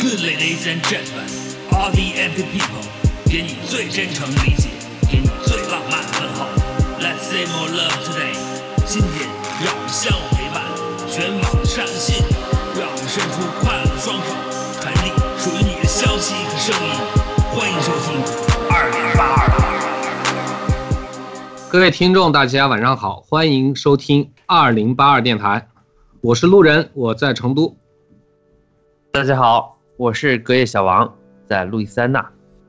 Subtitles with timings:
[0.00, 1.28] Good ladies and gentlemen,
[1.72, 2.80] all the empty people，
[3.26, 4.70] 给你最真诚理解，
[5.06, 6.46] 给你最浪漫问候。
[6.98, 8.32] Let's say more love today。
[8.86, 9.28] 今天
[9.62, 10.64] 让我们相互陪伴，
[11.06, 12.24] 全网上线，
[12.80, 14.32] 让我们伸出快乐的双手，
[14.80, 16.96] 传递属于你的消息和声音。
[17.52, 18.16] 欢迎收听
[18.70, 19.52] 二零八二。
[21.68, 25.68] 各位听众，大家晚上好，欢迎收听二零八二电台，
[26.22, 27.76] 我是路人，我在成都。
[29.12, 32.26] 大家好，我是隔夜小王，在路易斯安那。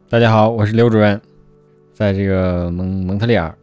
[0.10, 1.22] 大家好，我是刘主任，
[1.94, 3.58] 在这个蒙蒙特利尔。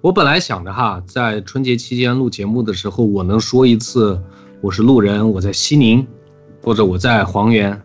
[0.00, 4.20] 我本来想着哈，在春节期间录节目的时候，我能说一次
[4.60, 6.04] 我是路人，我在西宁，
[6.60, 7.80] 或者我在黄原。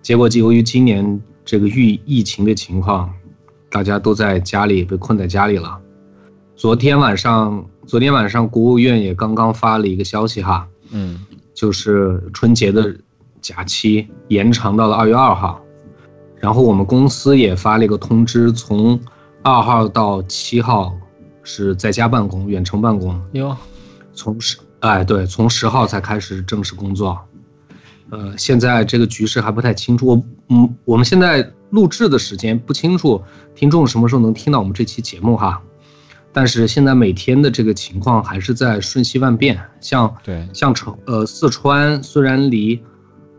[0.00, 3.12] 结果就由于今年这个疫疫情的情况，
[3.68, 5.76] 大家都在家里被困在家里了。
[6.54, 11.18] 昨天晚上，昨天晚上国务院也刚刚发了一个消息哈，嗯，
[11.52, 12.94] 就是春节的
[13.40, 15.60] 假期延长到了二月二号，
[16.36, 19.00] 然后我们公司也发了一个通知，从
[19.42, 20.94] 二号到七号
[21.42, 23.56] 是在家办公、远程办公，哟，
[24.12, 27.18] 从十哎对，从十号才开始正式工作。
[28.10, 33.22] 呃，现在这个局势还不太清楚，我嗯，我们现在录制的时间不清楚，
[33.54, 35.62] 听众什么时候能听到我们这期节目哈？
[36.32, 42.82] 但是现在每天的这个情况还是在瞬息万变，像对，像成呃四川虽然离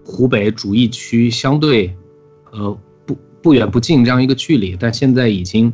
[0.04, 1.96] 湖北主疫区相对
[2.52, 5.72] 呃不不远不近这样一个距离，但现在已经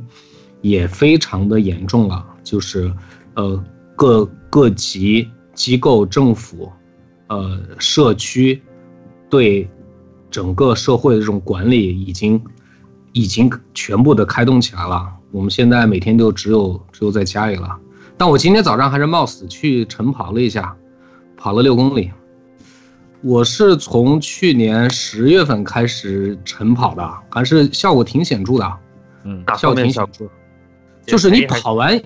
[0.62, 2.92] 也非常的严重了，就是
[3.36, 3.64] 呃
[3.96, 6.72] 各各级机构、政府、
[7.28, 8.62] 呃社区
[9.30, 9.70] 对
[10.30, 12.42] 整个社会的这种管理已经
[13.14, 15.10] 已经全部的开动起来了。
[15.32, 17.78] 我们现在每天就只有只有在家里了。
[18.18, 20.76] 但我今天早上还是冒死去晨跑了一下，
[21.36, 22.12] 跑了六公里。
[23.22, 28.74] 我是从去年十月份开始晨跑的，还是效果挺显著的，
[29.24, 30.26] 嗯，效果挺显著。
[31.06, 32.00] 就是你跑完，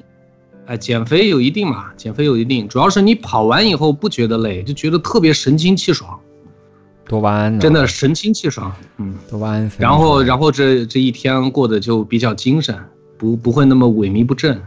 [0.68, 6.20] 哎，减肥有一定嘛，减肥有一定，主要是你跑完以后不觉得累，就觉得特别神清气爽，
[7.06, 9.16] 多巴胺真的神清气爽，嗯。
[9.30, 12.78] 多巴胺然后，然后这这一天过得就比较精神，
[13.18, 14.62] 不不会那么萎靡不振。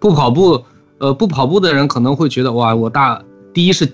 [0.00, 0.64] 不跑步，
[0.98, 3.22] 呃，不跑步的人可能会觉得哇，我大
[3.52, 3.88] 第一是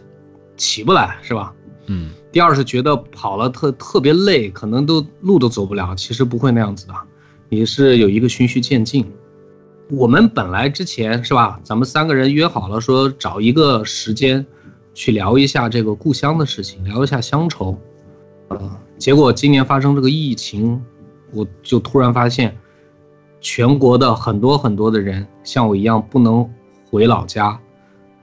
[0.57, 1.53] 起不来，是吧？
[1.87, 5.95] 嗯，第二是觉得跑了特特别累，可能都路都走不了。
[5.95, 6.95] 其实不会那样子的，
[7.49, 9.07] 你是有一个循序渐进。
[9.91, 14.45] 我们本来之前是吧，咱们三个人约好了说找一个时间
[14.95, 17.79] 去聊一下这个故乡的事情，聊一下乡愁。
[18.49, 20.83] 呃，结果今年发生这个疫情，
[21.33, 22.57] 我就突然发现，
[23.43, 26.51] 全国的很多很多的人像我一样不能
[26.91, 27.61] 回老家，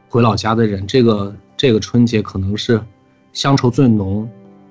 [0.09, 2.81] 回老家的人，这个这个春节可能是
[3.33, 4.29] 乡愁最浓，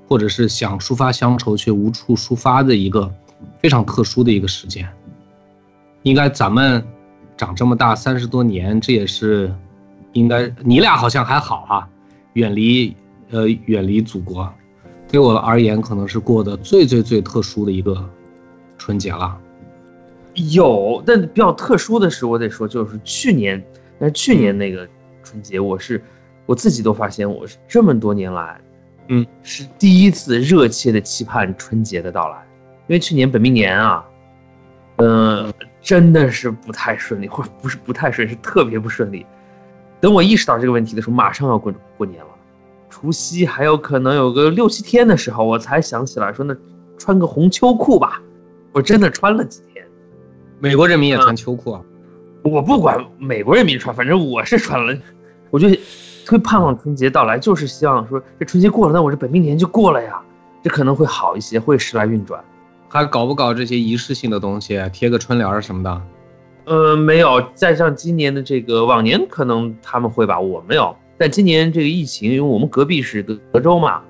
[0.09, 3.13] 或者是想抒发乡愁却无处抒发的一个
[3.61, 4.89] 非常特殊的一个时间。
[6.03, 6.83] 应该咱们
[7.37, 9.55] 长这么大三十多年，这也是
[10.13, 11.89] 应该你俩好像还好啊，
[12.35, 12.95] 远离
[13.31, 14.53] 呃远离祖国，
[15.09, 18.09] 对我而言可能是过得最最最特殊的一个
[18.77, 19.39] 春节了。
[20.35, 23.63] 有，但比较特殊的是，我得说就是去年，
[23.99, 24.89] 但是去年那个
[25.23, 26.03] 春节，我是
[26.51, 28.61] 我自己都发现，我是这么多年来，
[29.07, 32.45] 嗯，是第一次热切的期盼春节的到来，
[32.89, 34.05] 因为去年本命年啊，
[34.97, 39.25] 嗯、真的是不太顺利，或者不是不太顺，是特别不顺利。
[40.01, 42.31] 等我意识到这个问题的时候，马上要过过年了，
[42.89, 46.57] 除夕还有可能有个六七天的时候，我才想起来说那
[46.99, 48.21] 穿个红秋裤吧，
[48.73, 49.87] 我真的穿了几天。
[50.59, 51.83] 美国人民也穿秋裤啊，
[52.43, 54.99] 我不管美国人民穿，反正我是穿了，
[55.51, 55.69] 我就
[56.31, 60.23] 特别盼望春节到来，就是希望说这春节过了，那我这本命年就过了呀，
[60.63, 62.41] 这可能会好一些，会时来运转。
[62.89, 66.03] 还搞不搞这些仪式性的东西，贴个春联儿什么的？
[66.67, 70.95] 呃，没有，再像今年的这个往年可能他们会吧，我没有。
[71.19, 74.01] 但今年这个疫情，因为我们隔壁是德德州嘛，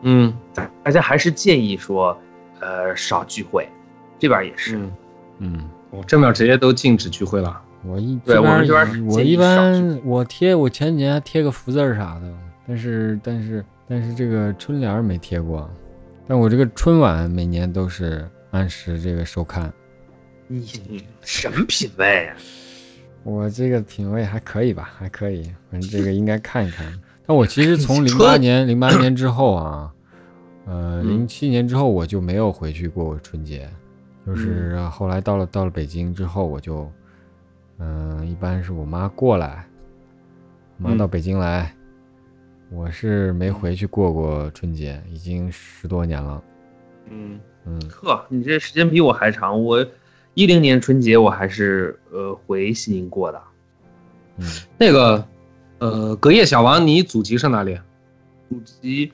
[0.00, 2.16] 嗯大大家还是建议说，
[2.58, 3.68] 呃，少聚会，
[4.18, 4.78] 这边也是。
[4.78, 4.92] 嗯，
[5.40, 7.60] 嗯，我这边直接都禁止聚会了。
[7.86, 12.32] 我一对这边我们这边我一般我贴我前几年还贴个福字儿啥的，
[12.66, 15.68] 但是但是但是这个春联儿没贴过，
[16.26, 19.72] 但我这个春晚每年都是按时这个收看，
[20.46, 22.36] 你你什么品味啊？
[23.24, 26.86] 我这个品味还可以吧，还可以，反正这个应该看一看。
[27.26, 29.90] 但我其实从零春八年零八年之后啊，
[30.66, 33.66] 呃，嗯零七年之后我就没有回去过春节，
[34.26, 36.90] 就是后来到了到了北京之后，我就，
[37.78, 39.66] 嗯、一般是我妈过来，
[40.78, 41.74] 我妈嗯到北京来，
[42.70, 46.42] 我是没回去过过春节，已经十多年了。
[47.10, 49.62] 嗯，嗯，呵，你这时间比我还长。
[49.62, 49.86] 我
[50.34, 53.42] 一零年春节我还是呃回西宁过的。
[54.38, 54.46] 嗯，
[54.78, 55.26] 那个，
[55.78, 57.78] 呃，隔夜小王，你祖籍是哪里？
[58.48, 59.12] 祖籍，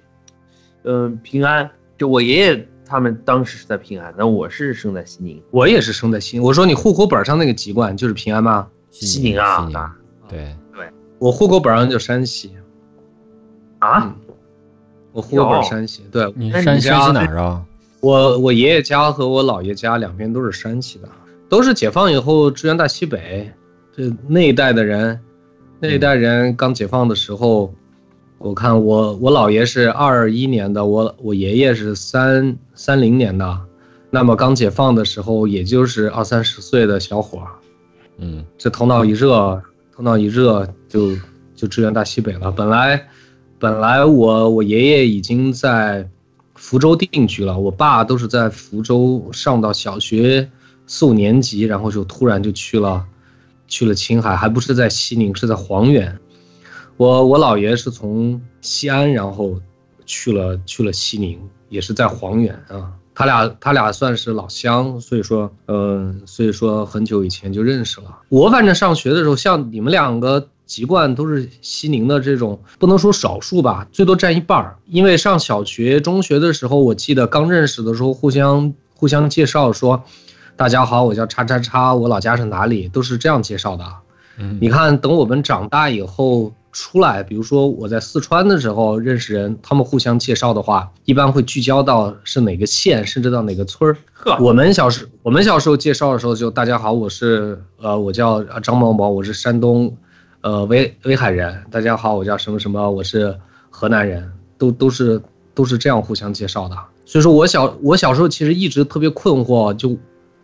[0.84, 1.70] 嗯、平安。
[1.98, 5.40] 就我爷爷他们当时是在平安，那我是生在西宁。
[5.52, 6.44] 我也是生在西宁。
[6.44, 8.66] 我说你户口本上那个籍贯就是平安吗？
[8.90, 9.94] 西宁啊西宁那
[10.28, 10.56] 对，
[11.20, 12.50] 我户口本上就山西，
[13.78, 14.12] 啊，
[15.12, 16.02] 我户口本山西。
[16.10, 17.64] 对你山西哪儿啊？
[18.00, 21.08] 我，我爷爷家和我姥爷家两边都是山西的，
[21.48, 23.52] 都是解放以后支援大西北，
[23.96, 25.20] 这那一代的人，
[25.78, 27.72] 那一代人刚解放的时候，
[28.40, 33.60] 我看我我姥爷是二一年的，我我爷爷是三三零年的，
[34.08, 37.50] 那么刚解放的时候也就是二三十岁的小伙儿，
[38.16, 39.62] 嗯这头脑一热，
[39.94, 41.14] 头脑一热就
[41.54, 42.50] 就支援大西北了。
[42.50, 43.06] 本来
[43.58, 46.08] 本来我我爷爷已经在
[46.54, 50.48] 福州定居了，我爸都是在福州上到小学
[50.86, 53.04] 四五年级，然后就突然就去了
[53.68, 56.18] 去了青海，还不是在西宁，是在黄原。
[57.00, 59.58] 我我姥爷是从西安，然后
[60.04, 62.92] 去了去了西宁，也是在黄原啊。
[63.14, 68.18] 他俩他俩算是老乡，所以说，嗯、所以说很久以前就认识了。
[68.28, 74.76] 我反正上学的时候，像你们两个籍贯都是西宁的这种，不能说少数吧，最多占一半儿。
[74.84, 80.04] 因为上小学、中学的时候，我记得刚认识的时候，互相互相介绍说，
[80.54, 83.86] 大家好，我叫叉叉叉，我老家是哪里，都是这样介绍的。
[84.36, 93.96] 嗯，你看，等我们长大以后出来，比如说我在四川的时候认识人，他们互相介绍的话，一般会聚焦到是哪个县，甚至到哪个村儿。
[94.12, 99.96] 呵，我们小时我们小时候介绍的时候就大家好，我是呃我叫呃张某某，我是山东
[100.42, 101.64] 呃威威海人。
[101.70, 103.36] 大家好，我叫什么什么，我是
[103.68, 105.20] 河南人，都都是
[105.54, 106.76] 都是这样互相介绍的。
[107.04, 109.98] 所以说我小我小时候其实一直特别困惑，就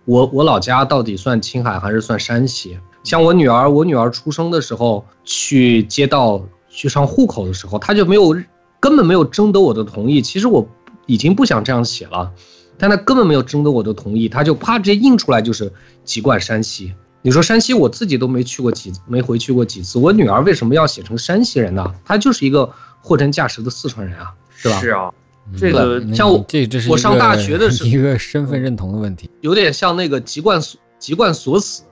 [0.04, 2.76] 我我老家到底算青海还是算山西？
[3.06, 8.36] 像我女儿，我女儿出生的时候去街道去上户口的时候，她就没有
[8.80, 10.20] 根本没有征得我的同意。
[10.20, 10.68] 其实我
[11.06, 12.32] 已经不想这样写了，
[12.76, 15.72] 但她根本没有征得我的同意，她就啪直接印出来就是
[16.04, 16.92] 籍贯山西。
[17.22, 21.94] 你说山西，我自己都没去过几没回去过几次，我女儿为什么要写成山西人呢？
[22.04, 22.68] 她就是一个
[23.00, 24.80] 货真价实的四川人啊，是吧？
[24.80, 25.12] 是啊，
[25.52, 29.30] 嗯这个那像我这这是我上大学的时候 一个身份认同的问题。
[29.42, 31.82] 有点像那个籍贯锁籍贯锁死，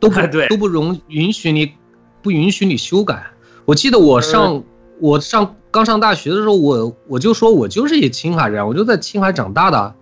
[0.00, 1.72] 都不 都不容允许你
[2.22, 3.26] 不允许你修改。
[3.64, 4.62] 我记得我上、
[5.00, 9.94] 我上刚上大学的时候，我我就说我就是一青海人，我就在青海长大的，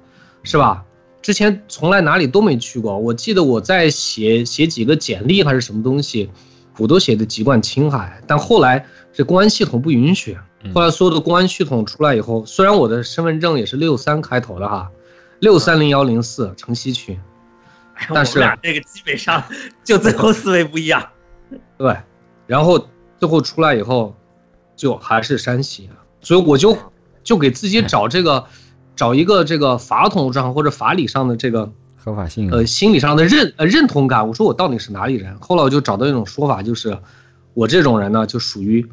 [0.43, 0.85] 是吧？
[1.23, 2.97] 之前从来哪里都没去过。
[2.97, 6.31] 我记得我在写写几个简历还是什么东西，
[6.79, 10.37] 我都写的籍贯青海，但后来这公安系统不允许。
[10.63, 14.91] 嗯后来所有的公安系统出来以后，虽然我的身份证也是六三开头的哈，
[15.39, 17.19] 六三零幺零四城西区，
[18.13, 19.43] 但是我们俩这个基本上
[19.85, 21.09] 就最后思维不一样。
[21.79, 21.97] 对，
[22.47, 22.89] 然后
[23.19, 24.15] 最后出来以后，
[24.75, 25.89] 就还是山西，
[26.21, 26.77] 所以我就
[27.23, 28.47] 就给自己找这个，
[28.95, 34.27] 找一个这个法统上或者法理上的这个合法性呃心理上的认呃认同感。
[34.27, 35.39] 我说我到底是哪里人？
[35.41, 36.99] 后来我就找到一种说法，就是
[37.55, 38.87] 我这种人呢，就属于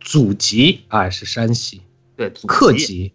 [0.00, 1.82] 祖籍哎是山西，
[2.16, 3.12] 对，祖籍，客籍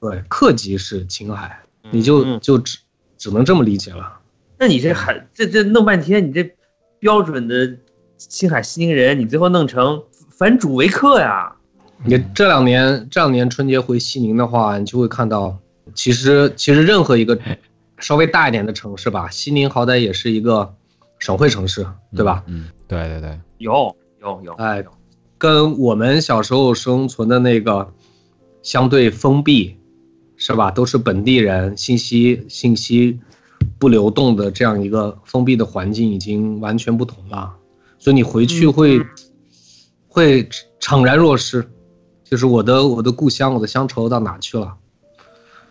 [0.00, 1.60] 对客籍是青海，
[1.90, 2.78] 你就嗯就只
[3.18, 4.20] 只能这么理解了。
[4.62, 6.48] 那你这还这这弄半天，你这
[7.00, 7.76] 标准的
[8.16, 10.00] 青海西宁人，你最后弄成
[10.30, 11.52] 反主为客呀？
[12.04, 15.58] 你这两年这两年春节回西宁的话，你就会看到，
[15.96, 17.36] 其实其实任何一个
[17.98, 20.72] 稍微大一点的城市吧，西宁好歹也是一个
[21.18, 22.44] 省会城市，对吧？？
[22.46, 24.84] 嗯，对对对，有有有，哎，
[25.38, 27.92] 跟我们小时候生存的那个
[28.62, 29.76] 相对封闭，
[30.36, 30.70] 是吧？
[30.70, 33.18] 都是本地人，信息信息
[33.82, 37.52] 不流动的这样一个封闭的环境，已经完全不同了。
[37.98, 39.06] 所以你回去会、嗯
[40.06, 40.46] 会
[40.78, 41.66] 怅然若失，
[42.22, 44.76] 就是我的我的故乡，我的乡愁到哪去了？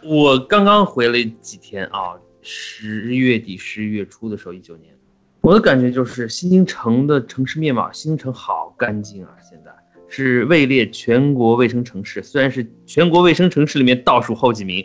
[0.03, 4.95] 我刚刚回了几天啊，十月底、十一月初的时候，一九年，
[5.41, 9.29] 我的感觉就是西宁城的城市面貌，西宁城好干净啊！
[9.47, 9.71] 现在
[10.09, 14.83] 是位列全国卫生城市，虽然是全国卫生城市里面倒数后几名，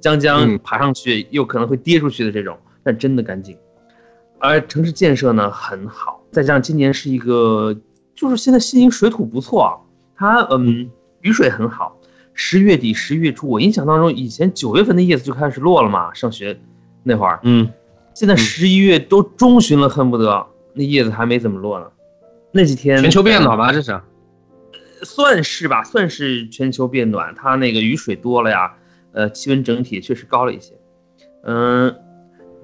[0.00, 2.58] 将将嗯爬上去又可能会跌出去的这种，
[2.88, 3.54] 但真的干净。
[4.38, 7.76] 而城市建设呢很好，再加上今年是一个，
[8.14, 9.76] 就是现在西宁水土不错啊，
[10.16, 10.90] 它嗯
[11.20, 12.00] 雨水很好。
[12.32, 16.58] 十月底、十一月初，我印象当中，以前九月份的叶子就开始落了嘛，上学
[17.02, 17.70] 那会儿，嗯，
[18.14, 21.86] 现在十一月都中旬了，恨不得那叶子还没怎么落呢。
[22.50, 24.00] 那几天全球变暖吧，这是。
[25.02, 28.72] 算是吧，算是全球变暖，它那个雨水多了呀，
[29.12, 30.72] 呃，气温整体确实高了一些。
[31.44, 31.94] 嗯，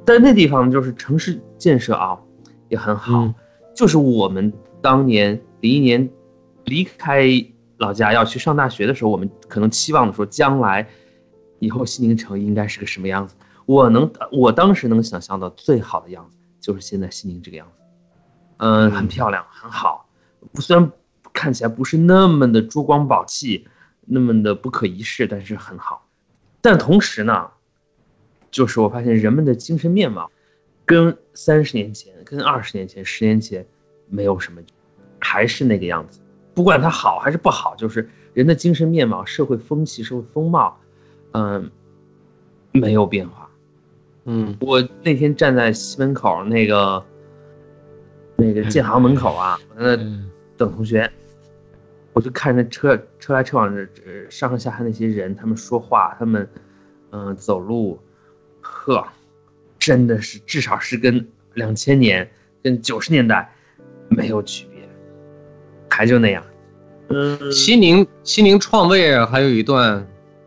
[0.04, 2.18] 但那地方就是城市建设啊，
[2.68, 3.23] 也很好。
[3.23, 3.34] 嗯
[3.75, 6.08] 就是我们当年零一年
[6.64, 7.25] 离开
[7.78, 10.88] 老家要去上大学的时候，我们可能期望的说，将来
[11.58, 13.34] 以后西宁城应该是个什么样子。
[13.66, 17.82] 我能，我当时能想象到最好的样子就是现在西宁这个样子。
[18.58, 20.08] 嗯，很漂亮，很好。
[20.52, 20.92] 不虽然
[21.32, 23.66] 看起来不是那么的珠光宝气，
[24.06, 26.06] 那么的不可一世，但是很好。
[26.61, 27.50] 但同时呢，
[28.54, 30.30] 就是我发现人们的精神面貌
[30.87, 33.66] 跟三十年前、跟二十年前、十年前
[34.08, 34.62] 没有什么，
[35.18, 36.20] 还是那个样子。
[36.54, 40.78] 不管它好还是不好，就是人的精神面貌、社会风气、社会风貌，
[41.32, 41.68] 嗯，
[42.70, 43.50] 没有变化。
[44.26, 47.04] 嗯我那天站在西门口那个
[48.37, 51.11] 那个建行门口啊，我在那嗯等同学，
[52.12, 56.49] 我就看着车车来车往的呃上上下下那些人，他们说话，他们
[57.11, 57.99] 嗯、呃走路，
[58.75, 59.07] 呵，
[59.78, 62.28] 真的是至少是跟两千年
[62.62, 63.49] 跟九十年代
[64.09, 64.81] 没有区别，
[65.88, 66.43] 还就那样。
[67.09, 70.04] 嗯，西宁西宁创卫还有一段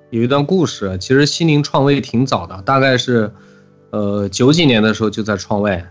[0.10, 3.31] 有一段故事，其实西宁创卫挺早的，大概是
[3.91, 5.81] 呃九几年的时候就在创卫，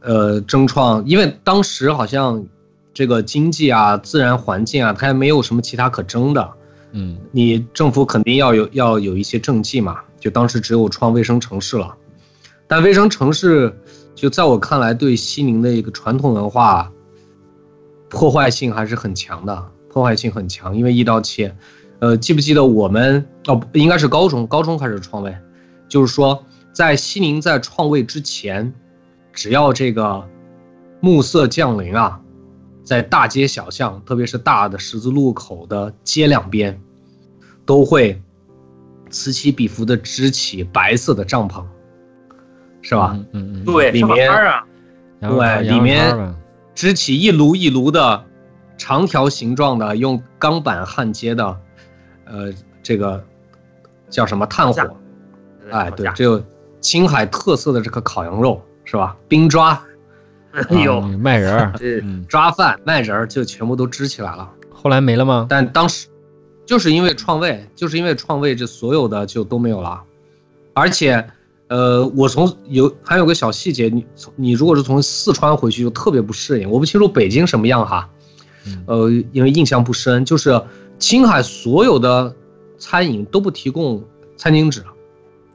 [0.00, 2.44] 呃争创，因为当时好像
[2.92, 6.52] 这个经济啊、自然环境啊，它也没有什么其他可争的，
[6.92, 7.16] 嗯。
[7.32, 11.96] 你政府肯定要有要有一些政绩嘛，就当时只有创卫生城市了，
[12.68, 13.74] 但卫生城市
[14.14, 16.92] 就在我看来对西宁的一个传统文化
[18.08, 21.56] 破坏性还是很强的，破坏性很强，因为一刀切。
[22.00, 25.36] 呃，记不记得我们哦，应该是高中，高中开始创卫，
[25.88, 28.72] 就是说在西宁在创卫之前，
[29.32, 30.26] 只要这个
[31.00, 32.20] 暮色降临啊，
[32.82, 36.80] 在大街小巷，特别是大的十字路口的街两边，
[37.66, 38.22] 都会
[39.10, 41.64] 此起彼伏的支起白色的帐篷，
[42.80, 43.10] 是吧？
[43.14, 44.30] 嗯嗯嗯，对，里面
[45.20, 46.34] 对里面
[46.74, 48.24] 支起一炉一炉的
[48.78, 51.56] 长条形状的用钢板焊接的，
[52.24, 52.52] 呃，
[52.82, 53.22] 这个
[54.08, 54.96] 叫什么炭火？
[55.70, 56.42] 哎，对这有
[56.80, 59.14] 青海特色的这个烤羊肉是吧？
[59.28, 59.80] 冰抓、
[60.52, 64.50] 哎呦啊，卖人儿， 这嗯，抓饭、麦仁儿就全部都支起来了。
[64.72, 65.46] 后来没了吗？
[65.48, 66.08] 但当时
[66.70, 70.00] 就是因为创卫，就是因为创卫，这所有的就都没有了。
[70.72, 71.28] 而且，
[71.66, 76.70] 呃，我从有还有个小细节，你从你如果是从四川回去就特别不适应。
[76.70, 78.08] 我不清楚北京什么样哈，
[78.68, 80.62] 嗯呃，因为印象不深，就是
[81.00, 82.32] 青海所有的
[82.78, 84.00] 餐饮都不提供
[84.36, 84.84] 餐巾纸，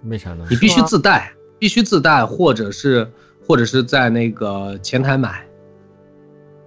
[0.03, 0.57] 为啥呢你？
[0.57, 3.09] 必须自带，必须自带，或者是
[3.47, 5.44] 或者是在那个前台买。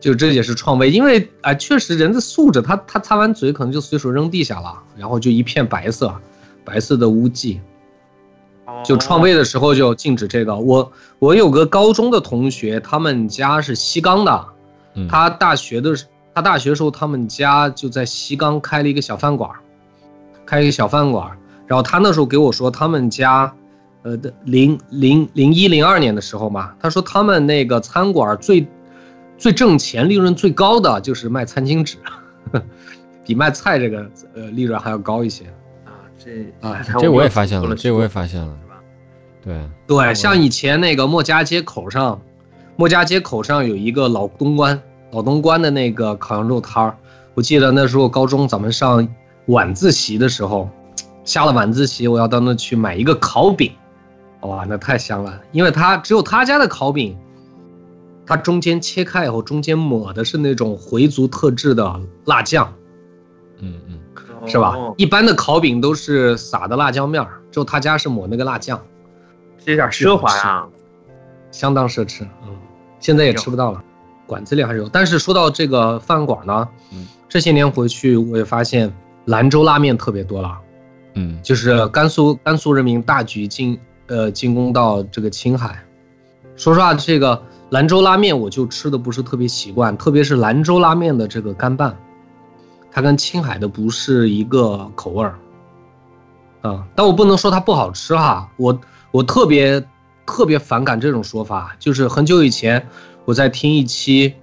[0.00, 6.14] 就这也是创卫，因为啊、确实人的素质，他他擦完嘴可能就随手扔地下了，然后就一片白色，
[6.64, 7.60] 白色的污迹。
[8.84, 10.54] 就创卫的时候就禁止这个。
[10.54, 14.46] 我我有个高中的同学，他们家是西钢的，
[14.94, 19.56] 嗯他大学的时他大学时候他们家就在西钢开了一个小饭馆儿，
[20.44, 21.38] 开一个小饭馆儿。
[21.66, 23.52] 然后他那时候给我说，他们家，
[24.02, 28.66] 呃的零零零一零二年的时候嘛，他说他们那个餐馆最
[29.38, 31.96] 最挣钱、利润最高的就是卖餐巾纸，
[33.24, 35.44] 比卖菜这个呃利润还要高一些。
[35.84, 38.74] 啊，这啊这我也发现了，这我也发现了是，吧？
[39.42, 42.20] 对，对，像以前那个墨家街口上，
[42.76, 44.78] 墨家街口上有一个老东关，
[45.12, 46.96] 老东关的那个烤羊肉摊儿。
[47.34, 49.08] 我记得那时候高中咱们上
[49.46, 50.68] 晚自习的时候，
[51.22, 53.72] 下了晚自习，我要到那去买一个烤饼，
[54.40, 57.16] 哇，那太香了，因为他只有他家的烤饼，
[58.28, 62.70] 它中间切开以后，中间抹的是那种回族特制的辣酱，
[63.60, 63.98] 嗯嗯，
[64.46, 64.94] 是吧哦？
[64.98, 68.78] 一般的烤饼都是撒的辣椒面儿，就他家是抹那个辣酱。
[69.64, 70.66] 这有点奢华呀。
[71.50, 72.54] 相当奢侈，嗯，
[73.00, 73.82] 现在也吃不到了，
[74.26, 74.86] 馆子里还是有。
[74.90, 78.94] 但是说到这个饭馆呢，嗯这些年回去我也发现
[79.24, 80.58] 兰州拉面特别多了，
[81.14, 85.82] 嗯就是甘肃甘肃人民大举进呃进攻到这个青海。
[86.54, 91.96] 说实话，这个兰州拉面我就吃的不是特别习惯，特别是兰州拉面的这个干拌，
[92.90, 95.38] 它跟青海的不是一个口味儿。
[96.62, 98.78] 啊、但我不能说它不好吃哈，我
[99.12, 99.82] 我特别
[100.26, 102.84] 特别反感这种说法，就是很久以前
[103.24, 104.34] 我在听一期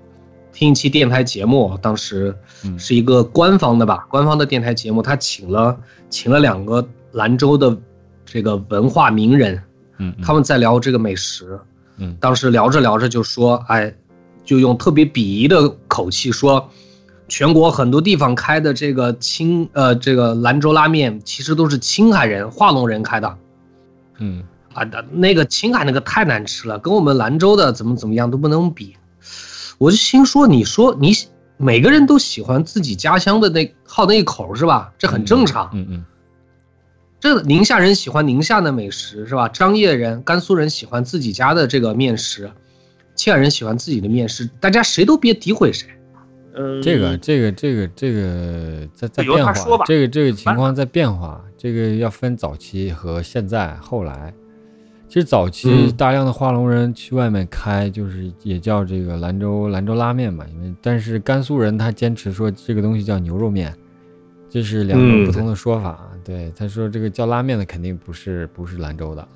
[0.53, 2.79] 听一期电台节目，当时嗯。
[2.79, 5.77] 是一个官方的吧，官方的电台节目，他请了
[6.10, 7.77] 请了两个兰州的
[8.24, 9.62] 这个文化名人，
[9.98, 10.24] 嗯，嗯。
[10.24, 11.60] 他们在聊这个美食，嗯
[12.19, 13.93] 当时聊着聊着就说，哎，
[14.43, 16.69] 就用特别鄙夷的口气说，
[17.27, 23.37] 全国很多地方开的这个青呃这个兰州拉面，其实都是青海人、化隆人开的
[24.19, 24.83] 嗯啊。
[24.83, 28.95] 那那个青海那个太难吃了，跟我们兰州的怎么怎么样都不能比。
[29.77, 31.13] 我就心说，你说你
[31.57, 34.91] 每个人都喜欢自己家乡的那好那一口是吧？
[34.97, 35.69] 这很正常。
[35.73, 36.05] 嗯嗯
[37.25, 39.50] 这宁夏人喜欢宁夏的美食是吧？
[39.50, 42.51] 张掖人、甘肃人喜欢自己家的这个面食，
[43.15, 45.89] 青海人喜欢自己的面食，大家谁都别诋毁谁。
[46.53, 54.32] 嗯，这个这个这个这个在在变化吧，这个这个情况在变化，这个要分早期和现在后来。
[55.10, 63.75] 其实早期嗯大量的化隆人去外面开，就是也叫这个兰州兰州拉面嘛，因为但是甘肃人他坚持说这个东西叫牛肉面，
[64.55, 66.09] 这是两种嗯不同的说法。
[66.24, 69.27] 对，他说这个叫拉面的肯定不是不是兰州的，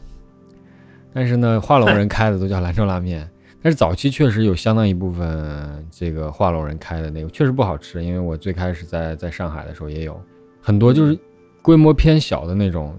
[1.13, 3.29] 但是呢，化隆人开的都叫兰州拉面。
[3.61, 10.17] 但是早期确实有相当一部分这个化隆人开的那个确实不好吃，因为我最开始在在上海的时候也有
[10.61, 11.19] 很多就是
[11.61, 12.97] 规模偏小的那种，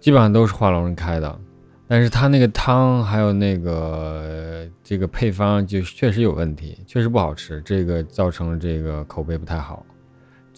[0.00, 1.38] 基本上都是化隆人开的，
[1.86, 9.84] 但是他那个汤还有那个这个配方就确实有问题，确实不好吃，这个造成了这个口碑不太好，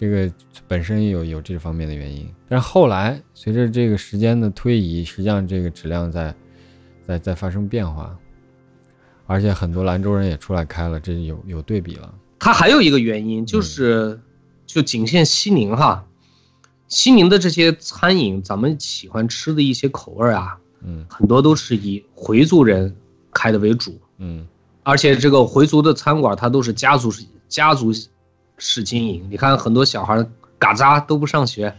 [0.00, 0.32] 这个
[0.66, 6.34] 本身有有这方面的原因，但是后来随着这个时间的推移，实际上这个质量在
[7.06, 8.16] 在在发生变化。
[9.26, 12.14] 而且很多兰州人也出来开了，这有有对比了。
[12.38, 14.18] 它还有一个原因就是，
[14.64, 16.06] 就仅限西宁哈，
[16.88, 22.96] 西宁的这些餐饮，咱们喜欢吃的一些口味啊，嗯很多都是以回族人
[23.34, 24.48] 开的为主，嗯
[24.82, 27.92] 而且这个回族的餐馆它都是家族式家族
[28.60, 29.26] 式经营。
[29.28, 30.24] 你看很多小孩
[30.58, 31.74] 嘎扎都不上学，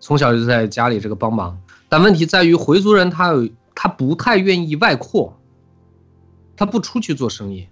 [0.00, 1.58] 从小就在家里这个帮忙。
[1.88, 5.40] 但问题在于回族人他有他不太愿意外扩，
[6.56, 7.66] 他不出去做生意。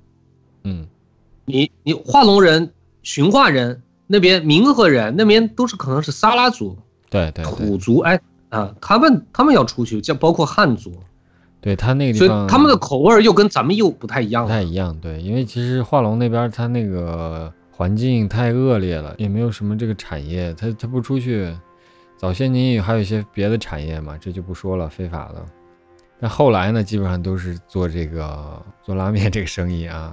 [0.64, 0.88] 嗯
[1.44, 6.76] 你你化隆人、驯化人那边、民和人那边都是可能是撒拉族、
[7.08, 10.92] 对对对土族，哎啊，他们他们要出去，就包括汉族，
[11.60, 14.44] 对，他那个地所以方他们的口味又跟咱们又不太一样。
[14.44, 14.98] 不太一样。
[15.00, 21.56] 对，因为其实化隆那边他那个环境太恶劣了，也没有什么这个产业，他他不出去。
[22.16, 25.46] 早些年还有一些别的产业嘛，这就不说了，非法的。
[26.18, 30.12] 但后来呢，基本上都是做这个做拉面这个生意啊。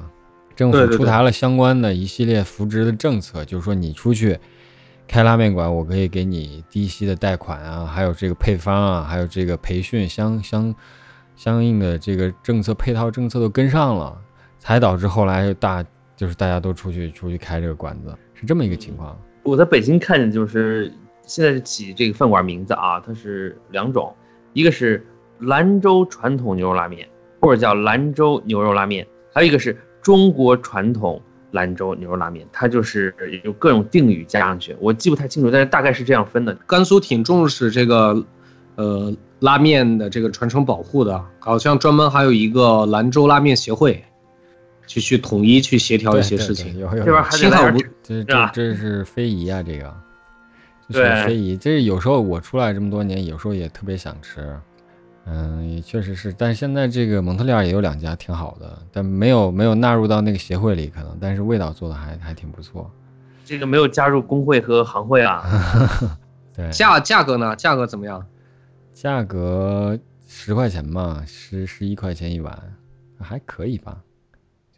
[0.55, 4.37] 政府出台了相关的一系列扶植的政策，就是说你出去
[5.07, 10.75] 开拉面馆，我可以给你低息的贷款啊，还有这个配方啊，还有这个培训相相
[11.35, 14.15] 相应的这个政策配套政策都跟上了，
[14.59, 15.83] 才导致后来大
[16.15, 19.19] 就是大家都出去出去开这个馆子，是这么一个情况。
[19.43, 20.91] 我在北京看见就是
[21.23, 24.13] 现在起这个饭馆名字啊，它是两种，
[24.53, 25.05] 一个是
[25.39, 27.07] 兰州传统牛肉拉面，
[27.41, 36.53] 或者叫兰州牛肉拉面，还有一个是中国传统兰州牛肉拉面，它就是有各种定语加上去，我记不太清楚，但是大概是这样分的。
[36.65, 38.25] 甘肃挺重视这个，
[38.75, 44.03] 呃，拉面的这个传承保护的，好像专门还有一个兰州拉面协会，
[44.87, 46.77] 去去统一去协调一些事情。
[46.77, 49.93] 有有这边还得来点幸好不这这这是非遗啊，这个，
[50.89, 51.57] 这是对非遗。
[51.57, 54.57] 这有时候我出来这么多年，有时候也特别想吃，
[55.25, 56.31] 嗯，也确实是。
[56.31, 62.89] 但是现在这个蒙特利尔也有两家挺好的，但没有没有纳入到那个协会里，可能，但是味道做的还还挺不错。
[63.43, 65.43] 这个没有加入工会和行会啊，
[66.55, 67.55] 对，价价格呢？
[67.55, 68.25] 价格怎么样？
[68.93, 72.57] 价格十块钱嘛，十十一块钱一碗，
[73.19, 73.97] 还可以吧。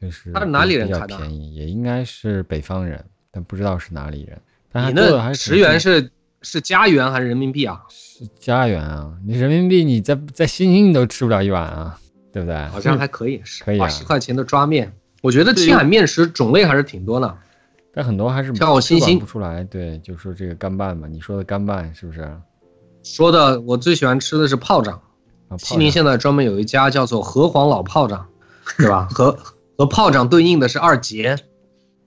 [0.01, 4.39] 就是他是哪里人比较开的便宜，也应该是北方人，但不知道是哪里人。
[4.71, 7.81] 但你他做的还那是十元是是加元还是人民币啊？
[7.89, 11.99] 是家元啊，你人民币你在在西宁你都吃不了一碗啊，
[12.31, 12.55] 对不对？
[12.67, 14.93] 好像还可以， 是可以啊十块钱的抓面。
[15.23, 17.37] 我觉得青海面食种类还是挺多的。
[17.91, 19.63] 但很多还是像我星星不出来。
[19.63, 22.21] 对，就说这个干拌吧，你说的干拌是不是？
[22.21, 22.39] 啊，
[23.03, 25.01] 说的我最喜欢吃的是炮仗，
[25.57, 28.23] 西宁现在专门有一家叫做河黄老炮仗，
[28.77, 29.07] 对吧？
[29.09, 29.35] 和
[29.77, 31.37] 和炮仗对应的是二节。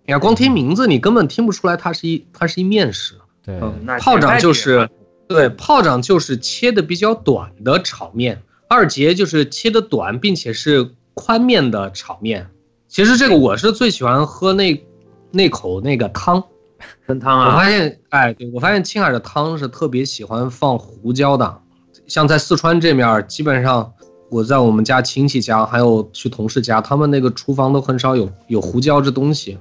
[0.04, 3.14] 你看，光听名字你根本听不出来它是一它是一面食。
[3.44, 4.88] 对，嗯那炮仗就是
[5.28, 12.48] 对，炮仗就是切的比较短的炒面，二节就是切的短并且是宽面的炒面。
[12.88, 14.84] 其实这个我是最喜欢喝那
[15.30, 16.42] 那口那个汤。
[17.06, 21.60] 分汤啊我啊，发现，哎，对我发现青海的汤是特别喜欢放胡椒的，
[22.06, 23.92] 像在四川这面儿，基本上
[24.30, 29.58] 我在我们家亲戚家，还有去同事家，他们那个厨房都很少有有胡椒这东西。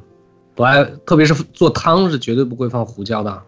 [0.56, 3.42] 不爱，特别是做汤是绝对不会放胡椒的。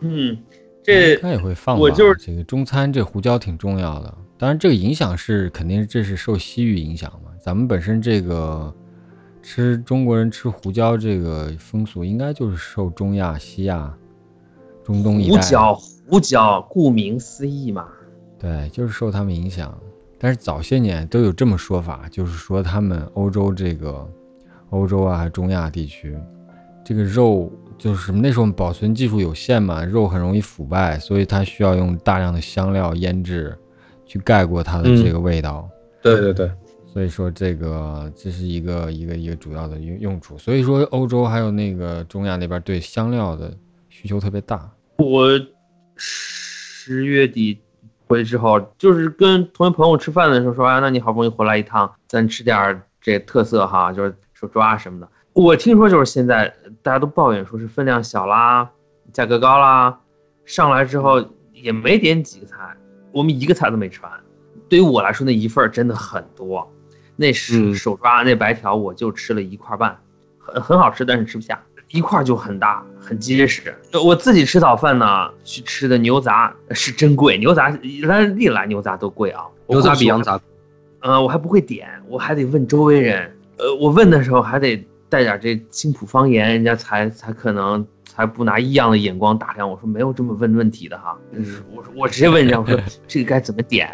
[0.00, 0.36] 嗯，
[0.82, 1.80] 这应该也会放吧。
[1.80, 4.12] 我就是这个中餐，这胡椒挺重要的。
[4.38, 7.30] 当然，这个影响是肯定这是受西域影响嘛。
[7.38, 8.74] 咱们本身这个
[9.42, 13.94] 吃中国人吃胡椒这个风俗，应该就是受中亚、西亚、
[14.82, 15.74] 中东一带，胡椒，
[16.08, 17.86] 胡椒，顾名思义嘛。
[18.42, 19.72] 对，就是受他们影响。
[20.18, 24.08] 但是早些年都有这么说法，就是说他们欧洲这个
[24.70, 26.16] 欧洲啊，中亚地区，
[26.84, 28.20] 这个肉就是什么？
[28.20, 33.56] 那时候保存技术有限嘛，肉很容易腐败，所以它需要用大量的香料腌制，
[34.04, 35.68] 去盖过它的这个味道。
[36.00, 36.50] 对对对，
[36.92, 40.36] 所以说这个这是一个一个一个主要的用用处。
[40.36, 43.56] 所以说欧洲还有那个中亚那边对香料的
[43.88, 44.70] 需求特别大。
[44.98, 45.28] 我
[45.96, 47.60] 十月底
[48.12, 55.08] 回去之后，就是跟同学朋友吃饭的时候说啊，那你好不容易回来一趟，咱吃点儿这特色哈，就是手抓什么的。
[55.32, 58.68] 我听说就是现在大家都抱怨说是分量小啦，
[59.14, 59.98] 价格高啦，
[60.44, 62.76] 上来之后也没点几个菜，
[63.12, 64.12] 我们一个菜都没吃完。
[64.68, 66.70] 对于我来说，那一份儿真的很多。
[67.16, 69.98] 那是嗯手抓那白条，我就吃了一块半，
[70.38, 71.62] 很很好吃，但是吃不下。
[71.92, 73.74] 一块儿就很大，很结实。
[74.02, 77.70] 我自己吃早饭呢，去吃的牛杂是真贵，牛杂
[78.08, 80.40] 咱历来牛杂都贵啊，牛杂比羊杂
[81.00, 81.12] 嗯。
[81.12, 83.30] 呃，我还不会点，我还得问周围人。
[83.58, 84.76] 呃，我问的时候还得
[85.08, 89.76] 带点这青浦方言，人家才才可能才不拿异样的眼光打量我。
[89.78, 91.18] 说没有这么问问题的哈。
[91.32, 93.90] 嗯我说我直接问人家，我说这个该怎么点？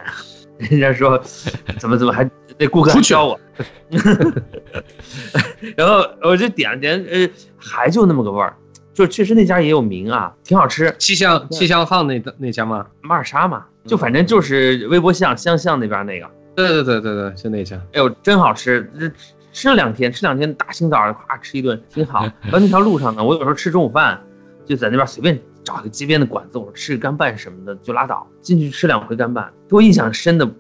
[0.59, 1.19] 人家说
[1.79, 3.41] 怎么怎么还那顾客教我。
[5.77, 8.55] 然后我就点了点，呃，还就那么个味儿，
[8.93, 10.95] 就确实那家也有名啊，挺好吃。
[10.99, 12.87] 气象气象号那那家吗？
[13.01, 16.29] 马尔沙嘛，就反正就是微博巷香巷那边那个。
[16.55, 17.77] 对对对对对，就那家。
[17.93, 18.91] 哎呦，真好吃！
[18.99, 19.11] 这
[19.53, 22.23] 吃了两天，吃两天，大清早的夸吃一顿，挺好。
[22.43, 24.21] 然后那条路上呢，我有时候吃中午饭，
[24.67, 25.39] 就在那边随便
[25.69, 28.27] 找个街边的馆子，我说吃个干拌什么的就拉倒。
[28.41, 30.51] 进去吃两回干拌，给我印象深的，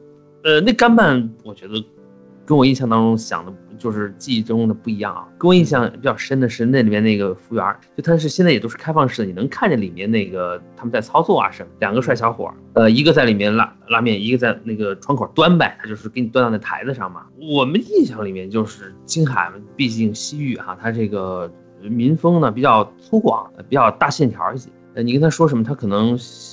[0.44, 1.83] 呃，那干拌我觉得
[2.44, 5.27] 跟我印象当中想的，就是记忆中的不一样啊。
[5.38, 11.71] 跟我印象比较深的是那里面那个服务员，就他是现在也都是开放式的，你能看见里面那个他们在操作啊什么。
[11.81, 17.25] 两个帅小伙，呃，一个在里面拉拉面，一个在那个窗口端呗，他就是给你端到那台子上嘛。
[17.40, 24.68] 我们印象里面就是青海，毕竟西域哈，它这个民风呢比较粗犷，比较大线条一些。
[24.94, 26.12] 呃，你跟他说什么，他可能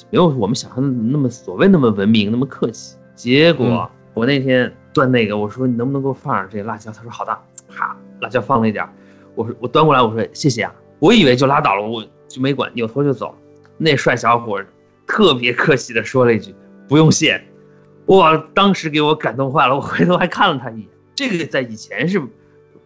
[0.10, 2.96] 没有我们想象的那么所谓那么文明，那么客气。
[3.16, 6.90] 结果、嗯我那天端那个，我说你能不能给我放点这个辣椒？
[6.90, 8.90] 他说好的，哈，辣椒放了一点儿。
[9.36, 10.74] 我说我端过来，我说谢谢啊。
[11.00, 13.36] 我以为就拉倒了，我就没管，扭头就走。
[13.78, 14.68] 那帅小伙儿
[15.06, 16.56] 特别客气的说了一句
[16.88, 17.44] 不用谢。
[18.06, 20.88] 哇，当时给我感动坏了，我回头还看了他一眼。
[21.14, 22.18] 这个在以前是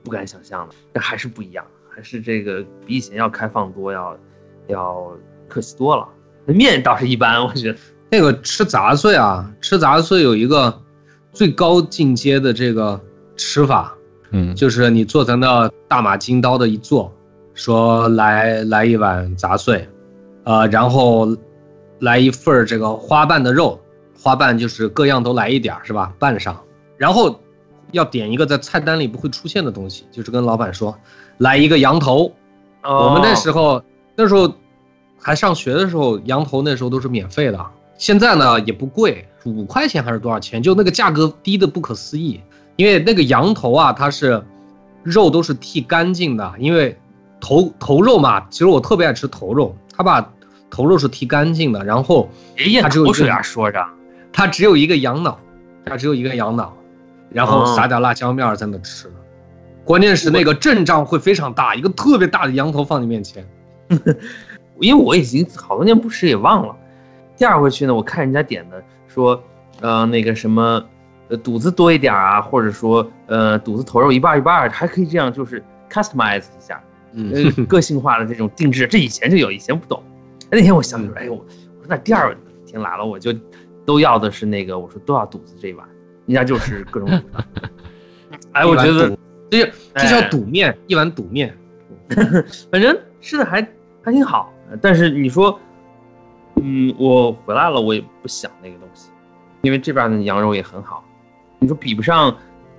[0.04, 4.18] 不敢想象的，但还是不一样，还是这个比以前要开放多，要
[4.66, 5.12] 要
[5.50, 6.08] 客气多了。
[6.46, 7.78] 那面倒是一般， 我觉得。
[8.12, 10.82] 那个吃杂碎啊，吃杂碎有一个
[11.32, 13.00] 最高进阶的这个
[13.36, 13.94] 吃法，
[14.32, 17.14] 嗯，就是你坐在那大马金刀的一坐，
[17.54, 19.88] 说来来一碗杂碎，
[20.44, 21.38] 呃，然后
[22.00, 23.80] 来一份儿这个花瓣的肉，
[24.20, 26.12] 花瓣就是各样都来一点儿是吧？
[26.18, 26.60] 拌上，
[26.98, 27.40] 然后
[27.92, 30.98] 要点一个在菜单里不会出现的东西，就是跟老板说
[31.38, 32.34] 来一个羊头。
[32.82, 33.84] 我们那时候候
[34.16, 34.52] 那时候
[35.22, 37.66] 还上学的时候，羊头那时候都是免费的，
[37.98, 40.64] 现在呢也不贵，五块钱还是多少钱？
[40.64, 42.42] 就那个价格低的不可思议。
[42.78, 44.42] 因为那个羊头啊，它是
[45.04, 46.98] 肉都是剃干净的，因为
[47.42, 50.32] 头头肉嘛，其实我特别爱吃头肉，他把
[50.70, 53.86] 头肉是剃干净的，然后别咽它只有一个说着。
[54.32, 55.38] 他只有一个羊脑，
[55.86, 56.74] 他只有一个羊脑，
[57.32, 59.12] 然后哦撒点辣椒面在那吃。
[59.84, 63.46] 关键是那个阵仗会非常大，一个特别大的羊头放你面前。
[64.80, 66.76] 因为我已经好多年不吃也忘了。
[67.36, 69.42] 第二回去呢，我看人家点的说，
[69.82, 70.84] 呃，那个什么，
[71.30, 80.04] 呃，肚子多一点啊，或者说，呃，肚子头肉一半一半，还可以这样就是 customize 一下，呃， 个性化的这种定制，这以前就有，以前不懂。
[80.46, 83.34] 哎那天我想起来，哎呦，我说那第二天来了，我就
[83.86, 85.88] 都要的是那个，我说都要肚子这一碗，
[86.26, 87.10] 人家就是各种。
[88.52, 89.18] 哎，我觉得
[89.50, 91.56] 这这叫哎肚面，一碗肚面。
[92.72, 93.62] 反正吃的还
[94.02, 94.52] 还挺好，
[94.82, 95.60] 但是你说，
[96.56, 99.10] 嗯，我回来了，我也不想那个东西，
[99.62, 101.04] 因为这边的羊肉也很好，
[101.60, 102.36] 你说比不上，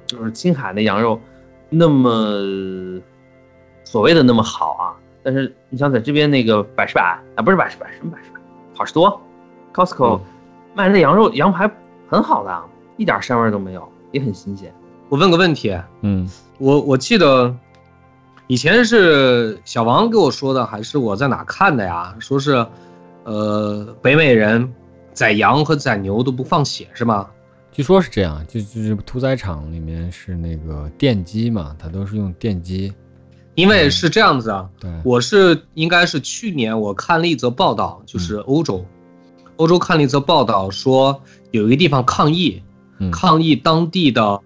[0.07, 1.21] 就是青海的羊肉
[1.69, 3.01] 那么
[3.85, 8.41] 所谓的那么好啊，但是你想在这边那个百事百啊，不是百事百，什么百事百，
[8.75, 9.21] 好事多
[9.75, 10.21] ，Costco、嗯
[10.73, 11.69] 卖的羊肉羊排
[12.09, 12.65] 很好的啊，
[12.97, 14.73] 一点膻味都没有，也很新鲜。
[15.09, 17.53] 我问个问题，嗯，我我记得
[18.51, 22.17] 以前是小王给我说的，还是我在哪看的呀？
[22.19, 22.67] 说是，
[23.23, 24.75] 呃，北美人
[25.13, 27.29] 宰羊和宰牛都不放血是吗？
[27.71, 32.93] 据说是这样，就就是屠宰场里面是那个电机嘛，它都是用电机。
[33.55, 38.85] 因为是这样子啊，对，我是应该是去年我看了一则报道，就是欧洲，
[39.59, 42.61] 欧洲看了一则报道说有一个地方抗议，
[42.99, 44.41] 嗯抗议当地的，